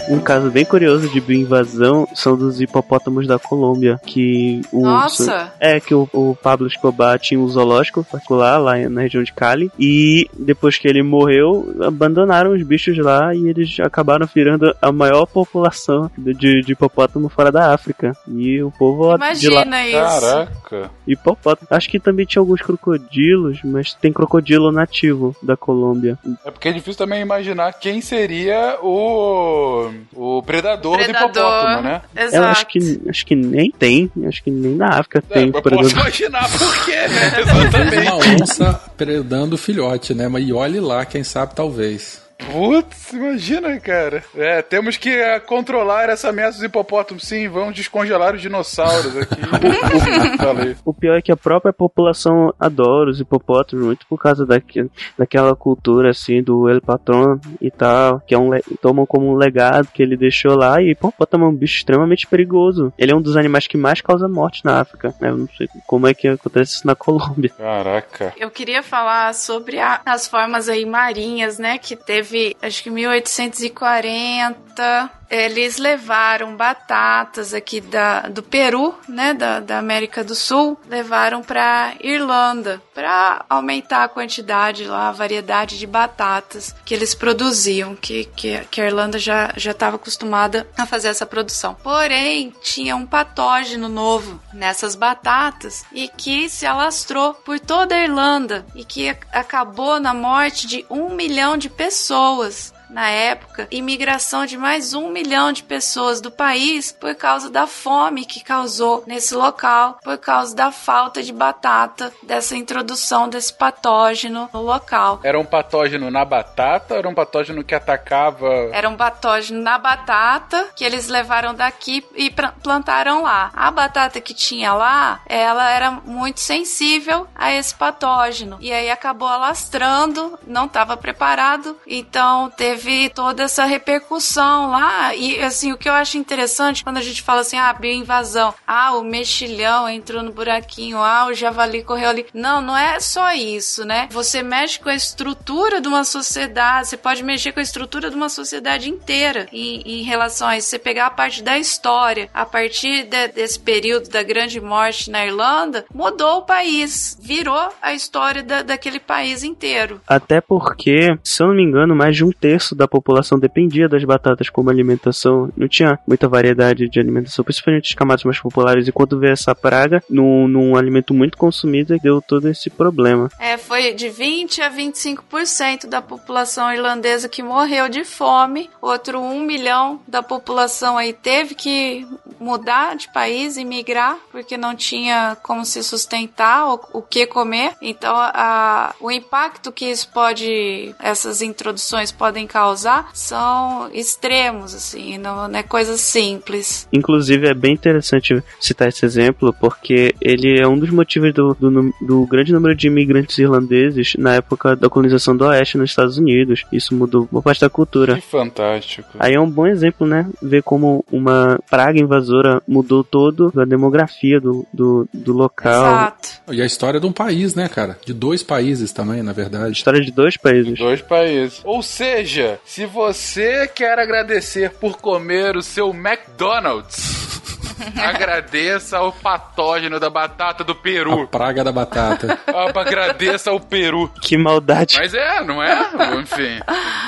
[0.08, 5.52] Um caso bem curioso de bioinvasão são dos hipopótamos da Colômbia, que o Nossa!
[5.60, 9.72] é que o, o Pablo Escobar tinha um zoológico particular lá na região de Cali
[9.80, 15.26] e depois que ele morreu, abandonaram os bichos lá e eles acabaram virando a maior
[15.26, 18.16] população de, de hipopótamo fora da África.
[18.28, 20.22] E o povo de lá Imagina isso.
[20.22, 20.92] Caraca.
[21.08, 21.68] hipopótamo.
[21.72, 26.18] Acho que também tinha alguns crocodilos, mas tem crocodilo nativo da Colômbia.
[26.46, 31.30] É porque é difícil também imaginar quem seria o, o predador, do Predador.
[31.30, 32.02] hipopótamo, né?
[32.16, 32.36] Exato.
[32.36, 35.62] Eu acho que acho que nem tem, acho que nem na África É, tem eu
[35.62, 37.40] por posso imaginar por quê, né?
[37.40, 37.98] Exatamente.
[38.08, 40.28] uma onça predando filhote, né?
[40.28, 42.25] Mas e olhe lá, quem sabe talvez.
[42.38, 44.24] Putz, imagina, cara.
[44.36, 47.24] É, temos que uh, controlar essa ameaça dos hipopótamos.
[47.26, 49.36] Sim, vamos descongelar os dinossauros aqui.
[50.86, 55.56] O pior é que a própria população adora os hipopótamos, muito por causa daque, daquela
[55.56, 60.02] cultura assim do El Patron e tal, que é um tomam como um legado que
[60.04, 60.82] ele deixou lá.
[60.82, 62.94] E hipopótamo é um bicho extremamente perigoso.
[62.98, 65.14] Ele é um dos animais que mais causa morte na África.
[65.20, 65.30] né?
[65.30, 67.50] Eu não sei como é que acontece isso na Colômbia.
[67.58, 68.34] Caraca.
[68.38, 71.78] Eu queria falar sobre a- as formas aí marinhas, né?
[71.78, 72.25] Que teve,
[72.62, 75.12] acho que 1840.
[75.30, 79.34] Eles levaram batatas aqui da, do Peru, né?
[79.34, 85.78] Da, da América do Sul, levaram para Irlanda para aumentar a quantidade lá, a variedade
[85.78, 91.10] de batatas que eles produziam, que, que, que a Irlanda já estava acostumada a fazer
[91.10, 91.76] essa produção.
[91.84, 98.66] Porém, tinha um patógeno novo nessas batatas e que se alastrou por toda a Irlanda
[98.76, 104.58] e que ac- acabou na morte de um milhão de pessoas na época, imigração de
[104.58, 109.98] mais um milhão de pessoas do país por causa da fome que causou nesse local,
[110.04, 115.20] por causa da falta de batata, dessa introdução desse patógeno no local.
[115.24, 118.50] Era um patógeno na batata ou era um patógeno que atacava.
[118.72, 122.32] Era um patógeno na batata que eles levaram daqui e
[122.62, 123.52] plantaram lá.
[123.56, 129.28] A batata que tinha lá, ela era muito sensível a esse patógeno e aí acabou
[129.28, 132.75] alastrando, não estava preparado, então teve
[133.14, 135.16] toda essa repercussão lá.
[135.16, 138.94] E assim, o que eu acho interessante quando a gente fala assim, ah, bioinvasão, ah,
[138.96, 142.26] o mexilhão entrou no buraquinho, ah, o javali correu ali.
[142.34, 144.08] Não, não é só isso, né?
[144.12, 148.16] Você mexe com a estrutura de uma sociedade, você pode mexer com a estrutura de
[148.16, 150.70] uma sociedade inteira em, em relação a isso.
[150.70, 155.26] Você pegar a parte da história, a partir de- desse período da grande morte na
[155.26, 160.02] Irlanda, mudou o país, virou a história da- daquele país inteiro.
[160.08, 164.04] Até porque, se eu não me engano, mais de um terço da população dependia das
[164.04, 165.52] batatas como alimentação.
[165.56, 168.88] Não tinha muita variedade de alimentação, principalmente as camadas mais populares.
[168.88, 173.30] E quando veio essa praga, num, num alimento muito consumido, deu todo esse problema.
[173.40, 178.70] É, foi de 20 a 25% da população irlandesa que morreu de fome.
[178.82, 182.08] Outro 1 milhão da população aí teve que
[182.40, 187.74] mudar de país e migrar porque não tinha como se sustentar ou o que comer.
[187.82, 195.48] Então, a, o impacto que isso pode, essas introduções podem causar são extremos, assim, não,
[195.48, 196.88] não é coisa simples.
[196.92, 201.94] Inclusive, é bem interessante citar esse exemplo, porque ele é um dos motivos do, do,
[202.02, 206.66] do grande número de imigrantes irlandeses na época da colonização do Oeste nos Estados Unidos.
[206.72, 208.16] Isso mudou boa parte da cultura.
[208.16, 209.10] Que fantástico.
[209.20, 210.30] Aí é um bom exemplo, né?
[210.42, 212.25] Ver como uma praga invasora
[212.68, 215.86] mudou todo a demografia do, do, do local.
[215.86, 216.30] Exato.
[216.52, 217.98] E a história de um país, né, cara?
[218.06, 219.74] De dois países também, na verdade.
[219.74, 220.78] História de dois países.
[220.78, 221.62] Dois países.
[221.64, 227.55] Ou seja, se você quer agradecer por comer o seu McDonald's,
[227.98, 231.28] agradeça ao patógeno da batata do A Peru.
[231.28, 232.40] praga da batata.
[232.76, 234.10] Agradeça ao Peru.
[234.22, 234.98] Que maldade.
[234.98, 235.90] Mas é, não é?
[236.22, 236.60] Enfim,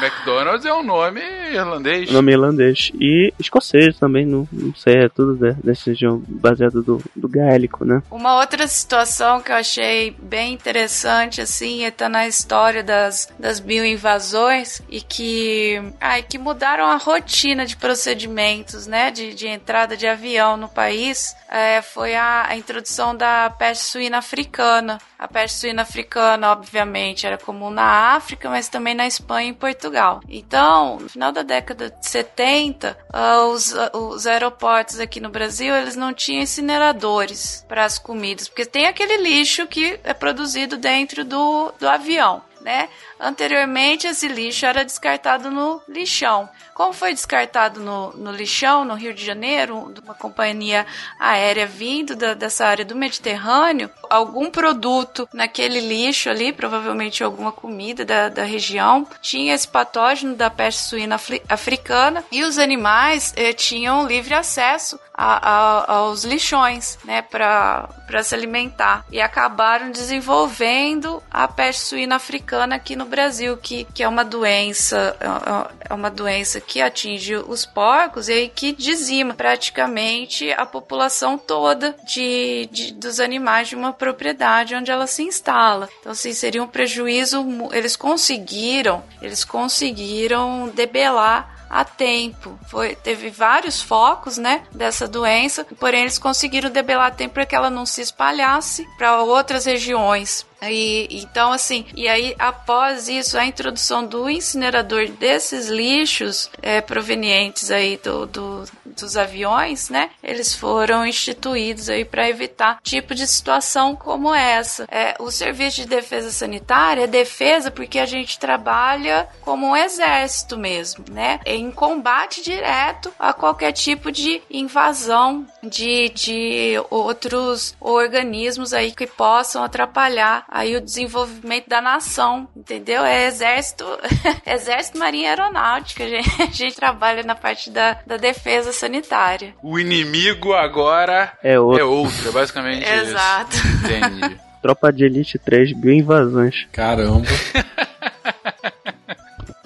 [0.01, 2.11] McDonald's é um nome irlandês.
[2.11, 2.91] Nome irlandês.
[2.99, 7.85] E escocês também, não, não sei, é tudo de- dessa região baseado do, do gaélico,
[7.85, 8.01] né?
[8.09, 13.59] Uma outra situação que eu achei bem interessante, assim, é tá na história das, das
[13.59, 20.07] bioinvasões e que, ai, que mudaram a rotina de procedimentos, né, de, de entrada de
[20.07, 24.97] avião no país, é, foi a, a introdução da peste suína africana.
[25.17, 30.21] A peste suína africana, obviamente, era comum na África, mas também na Espanha e Portugal.
[30.27, 35.75] Então, no final da década de 70, ah, os, ah, os aeroportos aqui no Brasil,
[35.75, 41.23] eles não tinham incineradores para as comidas, porque tem aquele lixo que é produzido dentro
[41.23, 42.41] do, do avião.
[42.61, 42.89] Né?
[43.19, 46.47] Anteriormente, esse lixo era descartado no lixão.
[46.73, 50.85] Como foi descartado no, no lixão, no Rio de Janeiro, uma companhia
[51.19, 58.05] aérea vindo da- dessa área do Mediterrâneo, algum produto naquele lixo ali, provavelmente alguma comida
[58.05, 63.53] da, da região, tinha esse patógeno da peste suína afri- africana e os animais eh,
[63.53, 67.89] tinham livre acesso a- a- aos lixões, né, para
[68.23, 69.03] se alimentar.
[69.11, 75.15] E acabaram desenvolvendo a peste suína africana aqui no Brasil, que, que é uma doença,
[75.19, 81.95] é- é uma doença que atinge os porcos e que dizima praticamente a população toda
[82.05, 85.89] de, de- dos animais de uma propriedade onde ela se instala.
[85.99, 87.45] Então, assim, seria um prejuízo.
[87.71, 92.57] Eles conseguiram, eles conseguiram debelar a tempo.
[92.69, 97.53] Foi, teve vários focos, né, dessa doença, porém eles conseguiram debelar a tempo para que
[97.55, 100.45] ela não se espalhasse para outras regiões.
[100.61, 107.69] E, então, assim, e aí após isso, a introdução do incinerador desses lixos é, provenientes
[107.69, 110.09] aí do, do, dos aviões, né?
[110.23, 114.87] Eles foram instituídos aí para evitar tipo de situação como essa.
[114.89, 120.57] É, o serviço de defesa sanitária é defesa porque a gente trabalha como um exército
[120.57, 121.39] mesmo, né?
[121.45, 129.63] Em combate direto a qualquer tipo de invasão de, de outros organismos aí que possam
[129.63, 133.03] atrapalhar aí o desenvolvimento da nação, entendeu?
[133.03, 133.85] É exército,
[134.45, 139.53] exército marinha aeronáutica, a gente, a gente trabalha na parte da, da defesa sanitária.
[139.61, 141.81] O inimigo agora É outro.
[141.81, 143.55] é outro, é basicamente Exato.
[143.55, 143.67] isso.
[143.85, 144.39] Entendi.
[144.61, 146.65] Tropa de Elite 3, bioinvasões.
[146.71, 147.27] Caramba.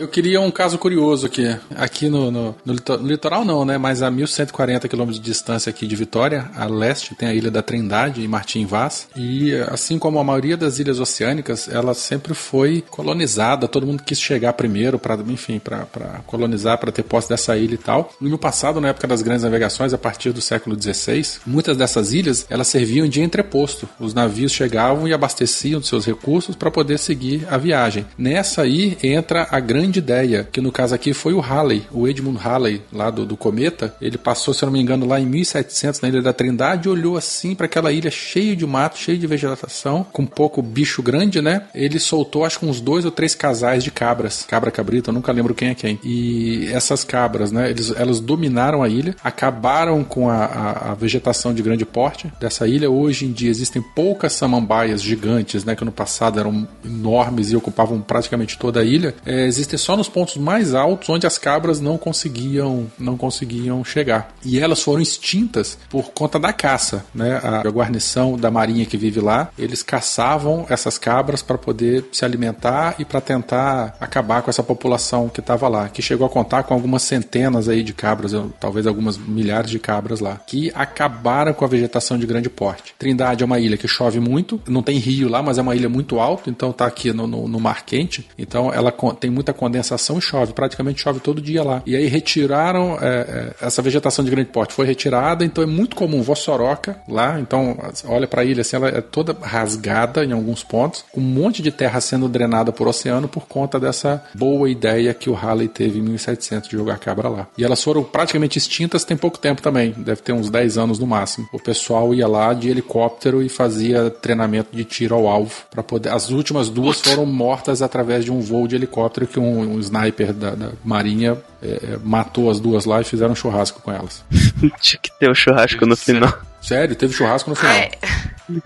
[0.01, 1.55] Eu queria um caso curioso aqui.
[1.75, 3.77] Aqui no, no, no no litoral não, né?
[3.77, 7.61] Mas a 1140 quilômetros de distância aqui de Vitória, a leste, tem a Ilha da
[7.61, 9.07] Trindade e Martim Vaz.
[9.15, 13.67] E assim como a maioria das ilhas oceânicas, ela sempre foi colonizada.
[13.67, 15.85] Todo mundo quis chegar primeiro para, enfim, para
[16.25, 18.11] colonizar, para ter posse dessa ilha e tal.
[18.19, 22.47] No passado, na época das grandes navegações, a partir do século XVI, muitas dessas ilhas
[22.49, 23.87] elas serviam de entreposto.
[23.99, 28.03] Os navios chegavam e abasteciam de seus recursos para poder seguir a viagem.
[28.17, 32.39] Nessa aí entra a grande ideia, que no caso aqui foi o Halley, o Edmund
[32.39, 33.95] Halley, lá do, do Cometa.
[34.01, 37.17] Ele passou, se eu não me engano, lá em 1700 na Ilha da Trindade, olhou
[37.17, 41.63] assim para aquela ilha cheia de mato, cheia de vegetação, com pouco bicho grande, né?
[41.73, 45.31] Ele soltou acho que uns dois ou três casais de cabras, cabra cabrita, eu nunca
[45.31, 45.99] lembro quem é quem.
[46.03, 47.69] E essas cabras, né?
[47.69, 52.67] Eles, elas dominaram a ilha, acabaram com a, a, a vegetação de grande porte dessa
[52.67, 52.89] ilha.
[52.89, 55.75] Hoje em dia existem poucas samambaias gigantes, né?
[55.75, 59.13] Que no passado eram enormes e ocupavam praticamente toda a ilha.
[59.25, 64.33] É, existem só nos pontos mais altos onde as cabras não conseguiam não conseguiam chegar.
[64.43, 67.39] E elas foram extintas por conta da caça, né?
[67.43, 72.25] A, a guarnição da marinha que vive lá, eles caçavam essas cabras para poder se
[72.25, 76.63] alimentar e para tentar acabar com essa população que estava lá, que chegou a contar
[76.63, 81.65] com algumas centenas aí de cabras, talvez algumas milhares de cabras lá, que acabaram com
[81.65, 82.93] a vegetação de grande porte.
[82.97, 85.89] Trindade é uma ilha que chove muito, não tem rio lá, mas é uma ilha
[85.89, 90.17] muito alta, então tá aqui no, no, no mar quente, então ela tem muita condensação
[90.17, 91.81] e chove, praticamente chove todo dia lá.
[91.85, 95.95] E aí retiraram é, é, essa vegetação de grande porte, foi retirada, então é muito
[95.95, 100.63] comum vossoroca lá, então olha para a ilha assim, ela é toda rasgada em alguns
[100.63, 105.13] pontos, com um monte de terra sendo drenada por oceano por conta dessa boa ideia
[105.13, 107.47] que o Halley teve em 1700 de jogar cabra lá.
[107.57, 111.07] E elas foram praticamente extintas tem pouco tempo também, deve ter uns 10 anos no
[111.07, 111.47] máximo.
[111.53, 116.09] O pessoal ia lá de helicóptero e fazia treinamento de tiro ao alvo para poder.
[116.09, 120.33] As últimas duas foram mortas através de um voo de helicóptero que um, um sniper
[120.33, 124.23] da, da marinha é, é, matou as duas lá e fizeram um churrasco com elas.
[124.79, 126.33] Tinha que ter o churrasco no final.
[126.61, 127.73] Sério, teve churrasco no final.
[127.73, 127.91] Ai,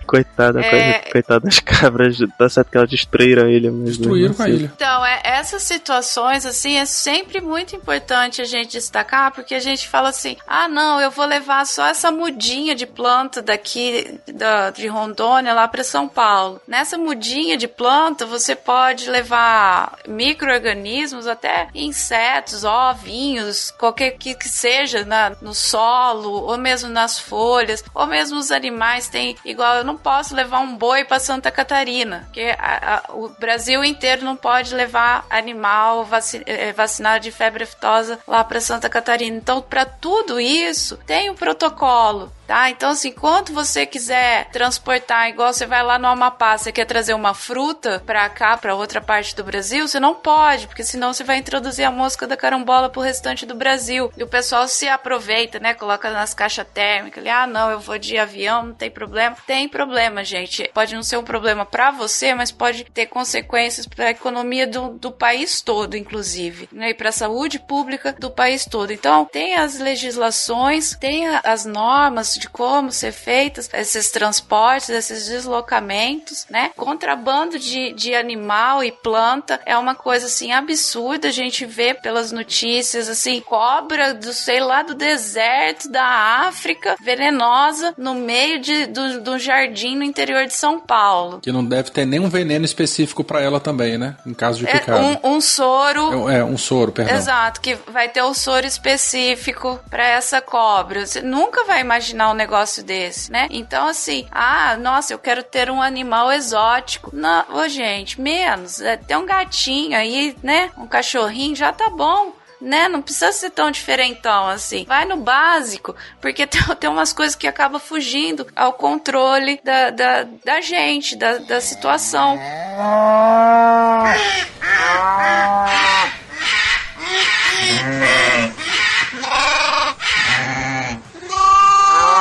[0.06, 1.10] Coitada, É.
[1.10, 3.70] coitada das cabras, tá certo que elas destruíram a ilha.
[3.70, 4.54] Mas Destruíram com a assim.
[4.54, 4.72] ilha.
[4.74, 9.88] Então, é, essas situações, assim, é sempre muito importante a gente destacar, porque a gente
[9.88, 14.86] fala assim, ah, não, eu vou levar só essa mudinha de planta daqui da, de
[14.86, 16.60] Rondônia lá para São Paulo.
[16.66, 25.04] Nessa mudinha de planta, você pode levar micro-organismos, até insetos, ovinhos, qualquer que, que seja
[25.04, 29.96] na, no solo, ou mesmo nas folhas, ou mesmo os animais têm, igual eu não
[29.96, 34.74] posso levar um boi para Santa Catarina, porque a- a- o Brasil inteiro não pode
[34.74, 39.36] levar animal vaci- eh, vacinado de febre aftosa lá para Santa Catarina.
[39.36, 42.32] Então, para tudo isso, tem um protocolo.
[42.46, 42.70] Tá?
[42.70, 47.12] Então, assim, quando você quiser transportar, igual você vai lá no Amapá, você quer trazer
[47.12, 51.24] uma fruta pra cá, pra outra parte do Brasil, você não pode, porque senão você
[51.24, 54.12] vai introduzir a mosca da carambola pro restante do Brasil.
[54.16, 55.74] E o pessoal se aproveita, né?
[55.74, 59.36] Coloca nas caixas térmicas ali, ah, não, eu vou de avião, não tem problema.
[59.46, 60.70] Tem problema, gente.
[60.72, 65.10] Pode não ser um problema pra você, mas pode ter consequências pra economia do, do
[65.10, 66.90] país todo, inclusive, né?
[66.90, 68.92] E pra saúde pública do país todo.
[68.92, 75.26] Então, tem as legislações, tem a- as normas de como ser feitos esses transportes, esses
[75.26, 76.70] deslocamentos, né?
[76.76, 81.28] Contrabando de, de animal e planta é uma coisa assim absurda.
[81.28, 86.04] A gente vê pelas notícias assim, cobra do sei lá do deserto da
[86.46, 91.40] África, venenosa no meio de, do, do jardim no interior de São Paulo.
[91.40, 94.16] Que não deve ter nenhum veneno específico pra ela também, né?
[94.26, 95.00] Em caso de É picada.
[95.22, 97.14] um, um soro É, um soro, perdão.
[97.16, 101.06] Exato, que vai ter o soro específico pra essa cobra.
[101.06, 103.46] Você nunca vai imaginar um negócio desse, né?
[103.50, 107.10] Então, assim, ah, nossa, eu quero ter um animal exótico.
[107.14, 108.80] Não, gente, menos.
[108.80, 110.70] É, ter um gatinho aí, né?
[110.76, 112.32] Um cachorrinho já tá bom.
[112.60, 112.88] né?
[112.88, 114.84] Não precisa ser tão diferentão assim.
[114.86, 120.26] Vai no básico, porque tem, tem umas coisas que acabam fugindo ao controle da, da,
[120.44, 122.36] da gente, da, da situação.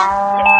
[0.08, 0.55] O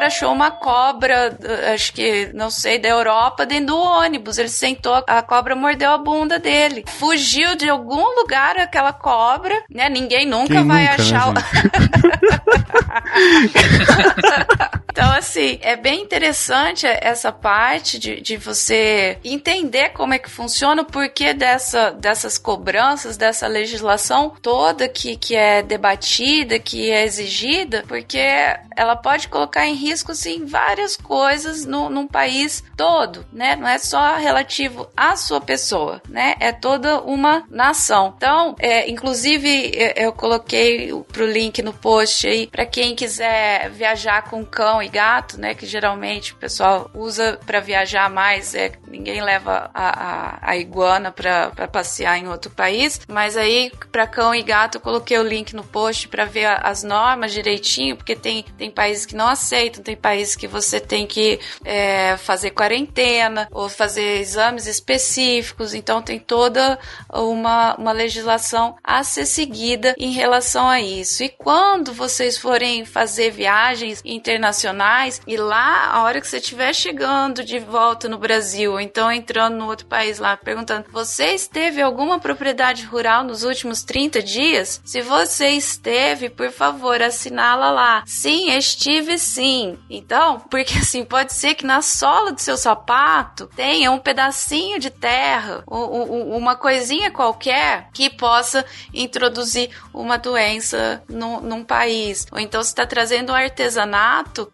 [0.00, 4.38] cara achou uma cobra, eh, acho que, não sei, da Europa dentro do ônibus.
[4.38, 6.84] Ele sentou, a cobra mordeu a bunda dele.
[6.86, 9.88] Fugiu de algum lugar aquela cobra, né?
[9.90, 11.28] Ninguém nunca Quem vai nunca, né, achar.
[11.28, 11.50] o- gente?
[14.92, 20.82] Então, assim, é bem interessante essa parte de, de você entender como é que funciona,
[20.82, 27.84] o porquê dessa, dessas cobranças, dessa legislação toda que, que é debatida, que é exigida,
[27.86, 28.18] porque
[28.76, 33.56] ela pode colocar em risco, assim, várias coisas no, num país todo, né?
[33.56, 36.34] Não é só relativo à sua pessoa, né?
[36.40, 38.14] É toda uma nação.
[38.16, 44.22] Então, é, inclusive, eu, eu coloquei pro link no post aí, para quem quiser viajar
[44.22, 45.54] com cão e gato, né?
[45.54, 51.10] Que geralmente o pessoal usa para viajar mais, é, ninguém leva a, a, a iguana
[51.10, 55.54] para passear em outro país, mas aí para cão e gato eu coloquei o link
[55.54, 59.96] no post para ver as normas direitinho, porque tem, tem países que não aceitam, tem
[59.96, 66.78] países que você tem que é, fazer quarentena ou fazer exames específicos, então tem toda
[67.12, 71.22] uma, uma legislação a ser seguida em relação a isso.
[71.22, 77.44] E quando vocês forem fazer viagens internacionais e lá, a hora que você estiver chegando
[77.44, 82.18] de volta no Brasil, ou então entrando no outro país lá, perguntando: você esteve alguma
[82.18, 84.80] propriedade rural nos últimos 30 dias?
[84.84, 88.02] Se você esteve, por favor, assinala lá.
[88.06, 89.59] Sim, estive sim.
[89.88, 94.90] Então, porque assim, pode ser que na sola do seu sapato tenha um pedacinho de
[94.90, 102.26] terra, uma coisinha qualquer que possa introduzir uma doença num, num país.
[102.32, 104.50] Ou então, se está trazendo um artesanato,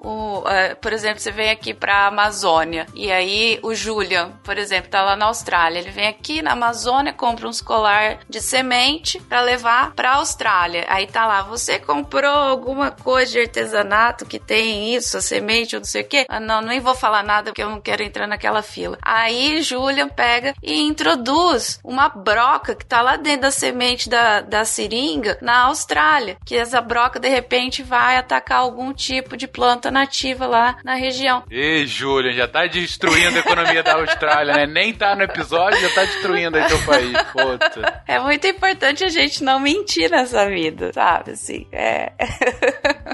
[0.47, 4.91] eh, por exemplo, você vem aqui para a Amazônia e aí o Julian, por exemplo,
[4.91, 5.79] tá lá na Austrália.
[5.79, 10.85] Ele vem aqui na Amazônia, compra uns colar de semente para levar para a Austrália.
[10.89, 15.81] Aí tá lá, você comprou alguma coisa de artesanato que tem isso, a semente ou
[15.81, 16.27] não sei o quê?
[16.29, 18.99] Ah, não, nem vou falar nada porque eu não quero entrar naquela fila.
[19.03, 24.65] Aí Julian pega e introduz uma broca que tá lá dentro da semente da, da
[24.65, 26.37] seringa na Austrália.
[26.45, 31.45] Que essa broca de repente vai atacar algum tipo de planta nativa lá na região.
[31.51, 34.67] Ê, Julian, já tá destruindo a economia da Austrália, né?
[34.67, 37.13] Nem tá no episódio, já tá destruindo aí teu país.
[37.33, 38.03] Puta.
[38.07, 41.33] É muito importante a gente não mentir nessa vida, sabe?
[41.33, 42.13] Assim, é.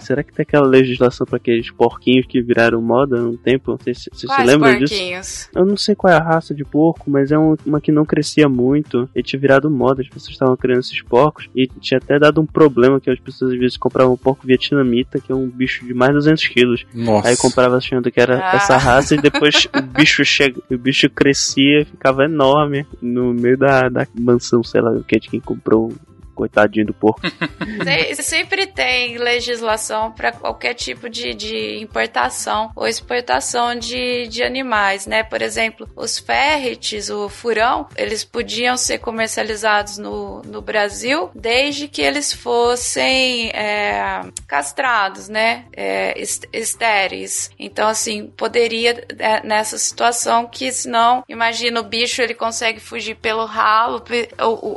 [0.01, 3.73] Será que tem aquela legislação pra aqueles porquinhos que viraram moda há um tempo?
[3.73, 4.95] Não sei se você se Quais lembra disso.
[4.95, 5.49] porquinhos?
[5.55, 8.05] Eu não sei qual é a raça de porco, mas é um- uma que não
[8.05, 9.09] crescia muito.
[9.15, 11.49] E tinha virado moda, as pessoas estavam criando esses porcos.
[11.55, 15.19] E tinha até dado um problema que as pessoas às vezes compravam um porco vietnamita,
[15.21, 16.85] que é um bicho de mais de 200 quilos.
[16.95, 17.29] Nossa.
[17.29, 18.57] Aí comprava achando que era Ah.
[18.57, 23.89] essa raça e depois o bicho chega, o bicho crescia, ficava enorme no meio da,
[23.89, 25.93] da mansão, sei lá, o que de quem comprou.
[26.35, 27.21] Coitadinho do porco.
[28.15, 35.07] Se- Sempre tem legislação para qualquer tipo de, de importação ou exportação de, de animais,
[35.07, 35.23] né?
[35.23, 42.01] Por exemplo, os ferrets, o furão, eles podiam ser comercializados no, no Brasil desde que
[42.01, 45.65] eles fossem é, castrados, né?
[45.77, 47.51] É, est- estéreis.
[47.59, 53.45] Então, assim, poderia é, nessa situação que senão, imagina o bicho ele consegue fugir pelo
[53.45, 54.03] ralo,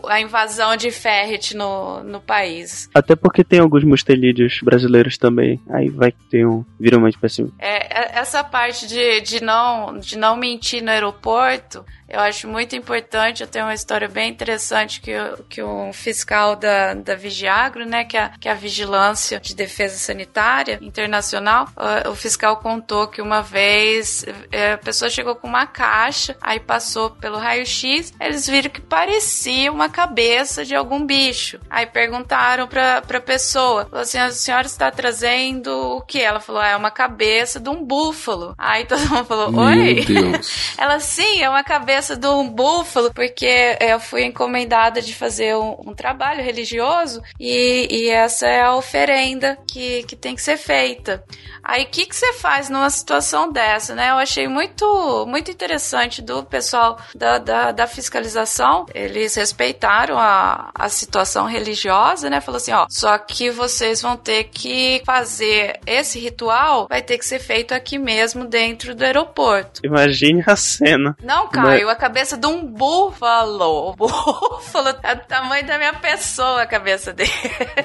[0.07, 2.89] a invasão de ferret no, no país.
[2.93, 5.59] Até porque tem alguns mustelídeos brasileiros também.
[5.69, 6.63] Aí vai ter um.
[6.79, 7.51] Vira uma espécie.
[7.59, 11.83] É, é- essa parte de, de, não, de não mentir no aeroporto,
[12.15, 13.41] eu acho muito importante.
[13.41, 15.11] Eu tenho uma história bem interessante que,
[15.49, 19.55] que um fiscal da, da Vigiagro, né, que é, a- que é a Vigilância de
[19.55, 25.47] Defesa Sanitária Internacional, ah, o fiscal contou que uma vez eh, a pessoa chegou com
[25.47, 31.59] uma caixa, aí passou pelo raio-x, eles viram que parecia uma cabeça de algum bicho.
[31.69, 36.21] Aí perguntaram pra, pra pessoa, falou assim, a senhora está trazendo o que?
[36.21, 38.53] Ela falou, "Ah, é uma cabeça de um búfalo.
[38.57, 40.05] Aí todo mundo falou, oi?
[40.07, 40.75] Meu Deus.
[40.77, 45.55] Ela, sim, é uma cabeça de um búfalo, porque é, eu fui encomendada de fazer
[45.55, 50.57] um, um trabalho religioso e, e essa é a oferenda que, que tem que ser
[50.57, 51.23] feita.
[51.67, 54.11] Aí o que, que você faz numa situação dessa, né?
[54.11, 58.85] Eu achei muito, muito interessante do pessoal da, da, da fiscalização.
[58.93, 62.39] Eles respeitaram a, a situação religiosa, né?
[62.39, 67.25] Falou assim, ó, só que vocês vão ter que fazer esse ritual, vai ter que
[67.25, 69.81] ser feito aqui mesmo dentro do aeroporto.
[69.83, 71.17] Imagine a cena.
[71.23, 73.89] Não, Caio, a cabeça de um búfalo.
[73.89, 77.31] O búfalo é o tamanho da minha pessoa, a cabeça dele.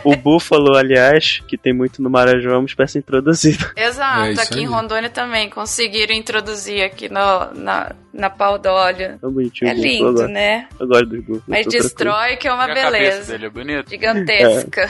[0.05, 3.70] O búfalo, aliás, que tem muito no Marajó, é uma espécie introduzida.
[3.77, 4.62] Exato, É aqui aí.
[4.62, 8.31] em Rondônia também conseguiram introduzir aqui no, na, na.
[9.21, 9.87] Tão bonitinho É o búfalo.
[9.87, 10.29] eu lindo, gosto.
[10.29, 10.67] né?
[10.79, 11.43] Eu gosto dos búfalos.
[11.47, 11.83] Mas tranquilo.
[11.85, 13.33] destrói que é uma E a cabeça beleza.
[13.33, 13.91] dele é bonito?
[13.91, 14.89] Gigantesca.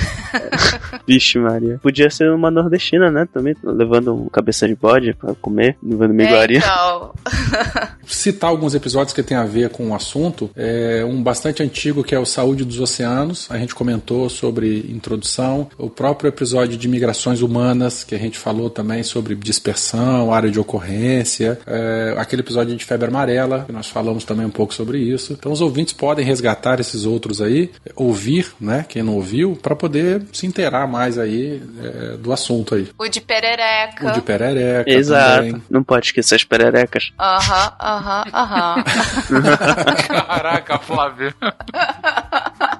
[1.06, 1.78] Vixe, Maria.
[1.82, 3.26] Podia ser uma nordestina, né?
[3.32, 6.58] Também, levando um cabeça de bode pra comer, levando É, miguaria.
[6.58, 7.12] então,
[8.06, 10.50] citar alguns episódios que tem a ver com o assunto.
[10.56, 13.46] É um bastante antigo que é o Saúde dos Oceanos.
[13.50, 15.68] A gente comentou sobre introdução.
[15.78, 20.58] O próprio episódio de migrações humanas, que a gente falou também sobre dispersão, área de
[20.60, 21.58] ocorrência.
[21.66, 25.32] É, aquele episódio de febre amarela, que nós falamos também um pouco sobre isso.
[25.32, 28.84] Então os ouvintes podem resgatar esses outros aí, ouvir, né?
[28.88, 32.88] Quem não ouviu, para poder se inteirar mais aí é, do assunto aí.
[32.98, 34.08] o de perereca.
[34.08, 35.46] O de perereca Exato.
[35.46, 35.62] também.
[35.68, 37.12] Não pode esquecer as pererecas.
[37.18, 38.84] Aham, aham, aham.
[40.26, 41.34] Caraca, Flávio.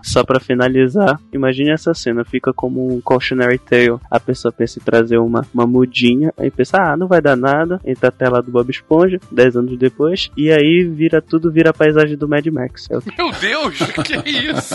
[0.03, 3.99] Só pra finalizar, imagine essa cena, fica como um cautionary tale.
[4.11, 7.81] A pessoa pensa em trazer uma, uma mudinha, aí pensa, ah, não vai dar nada,
[7.85, 11.75] entra a tela do Bob Esponja, 10 anos depois, e aí vira tudo, vira a
[11.75, 12.87] paisagem do Mad Max.
[12.91, 14.75] É o que Meu Deus, que isso?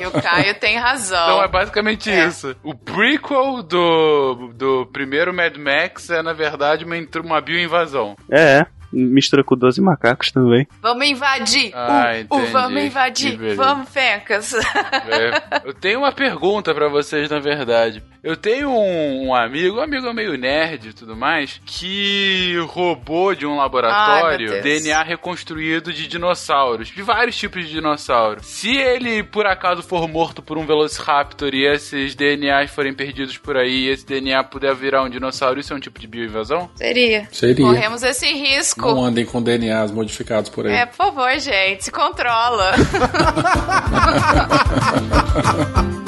[0.00, 1.24] E o Caio tem razão.
[1.24, 2.26] Então é basicamente É.
[2.26, 2.54] isso.
[2.62, 8.16] O prequel do, do primeiro Mad Max é, na verdade, uma, uma bioinvasão.
[8.30, 10.66] É, mistura com 12 macacos também.
[10.80, 11.70] Vamos invadir!
[11.74, 12.52] Ah, uh, uh, entendi.
[12.52, 13.54] vamos invadir!
[13.56, 14.54] Vamos, Fencas!
[14.54, 18.02] É, eu tenho uma pergunta pra vocês, na verdade.
[18.22, 23.46] Eu tenho um, um amigo, um amigo meio nerd e tudo mais, que roubou de
[23.46, 24.60] um laboratório Ai.
[24.60, 28.40] DNA reconstruído de dinossauros, de vários tipos de dinossauro.
[28.42, 33.56] Se ele, por acaso, for morto por um Velociraptor e esses DNAs forem perdidos por
[33.56, 36.68] aí e esse DNA puder virar um dinossauro, isso é um tipo de bioinvasão?
[36.74, 37.28] Seria.
[37.30, 37.64] Seria.
[37.64, 38.80] Corremos esse risco.
[38.80, 40.74] Não andem com DNAs modificados por aí.
[40.74, 42.72] É, por favor, gente, se controla.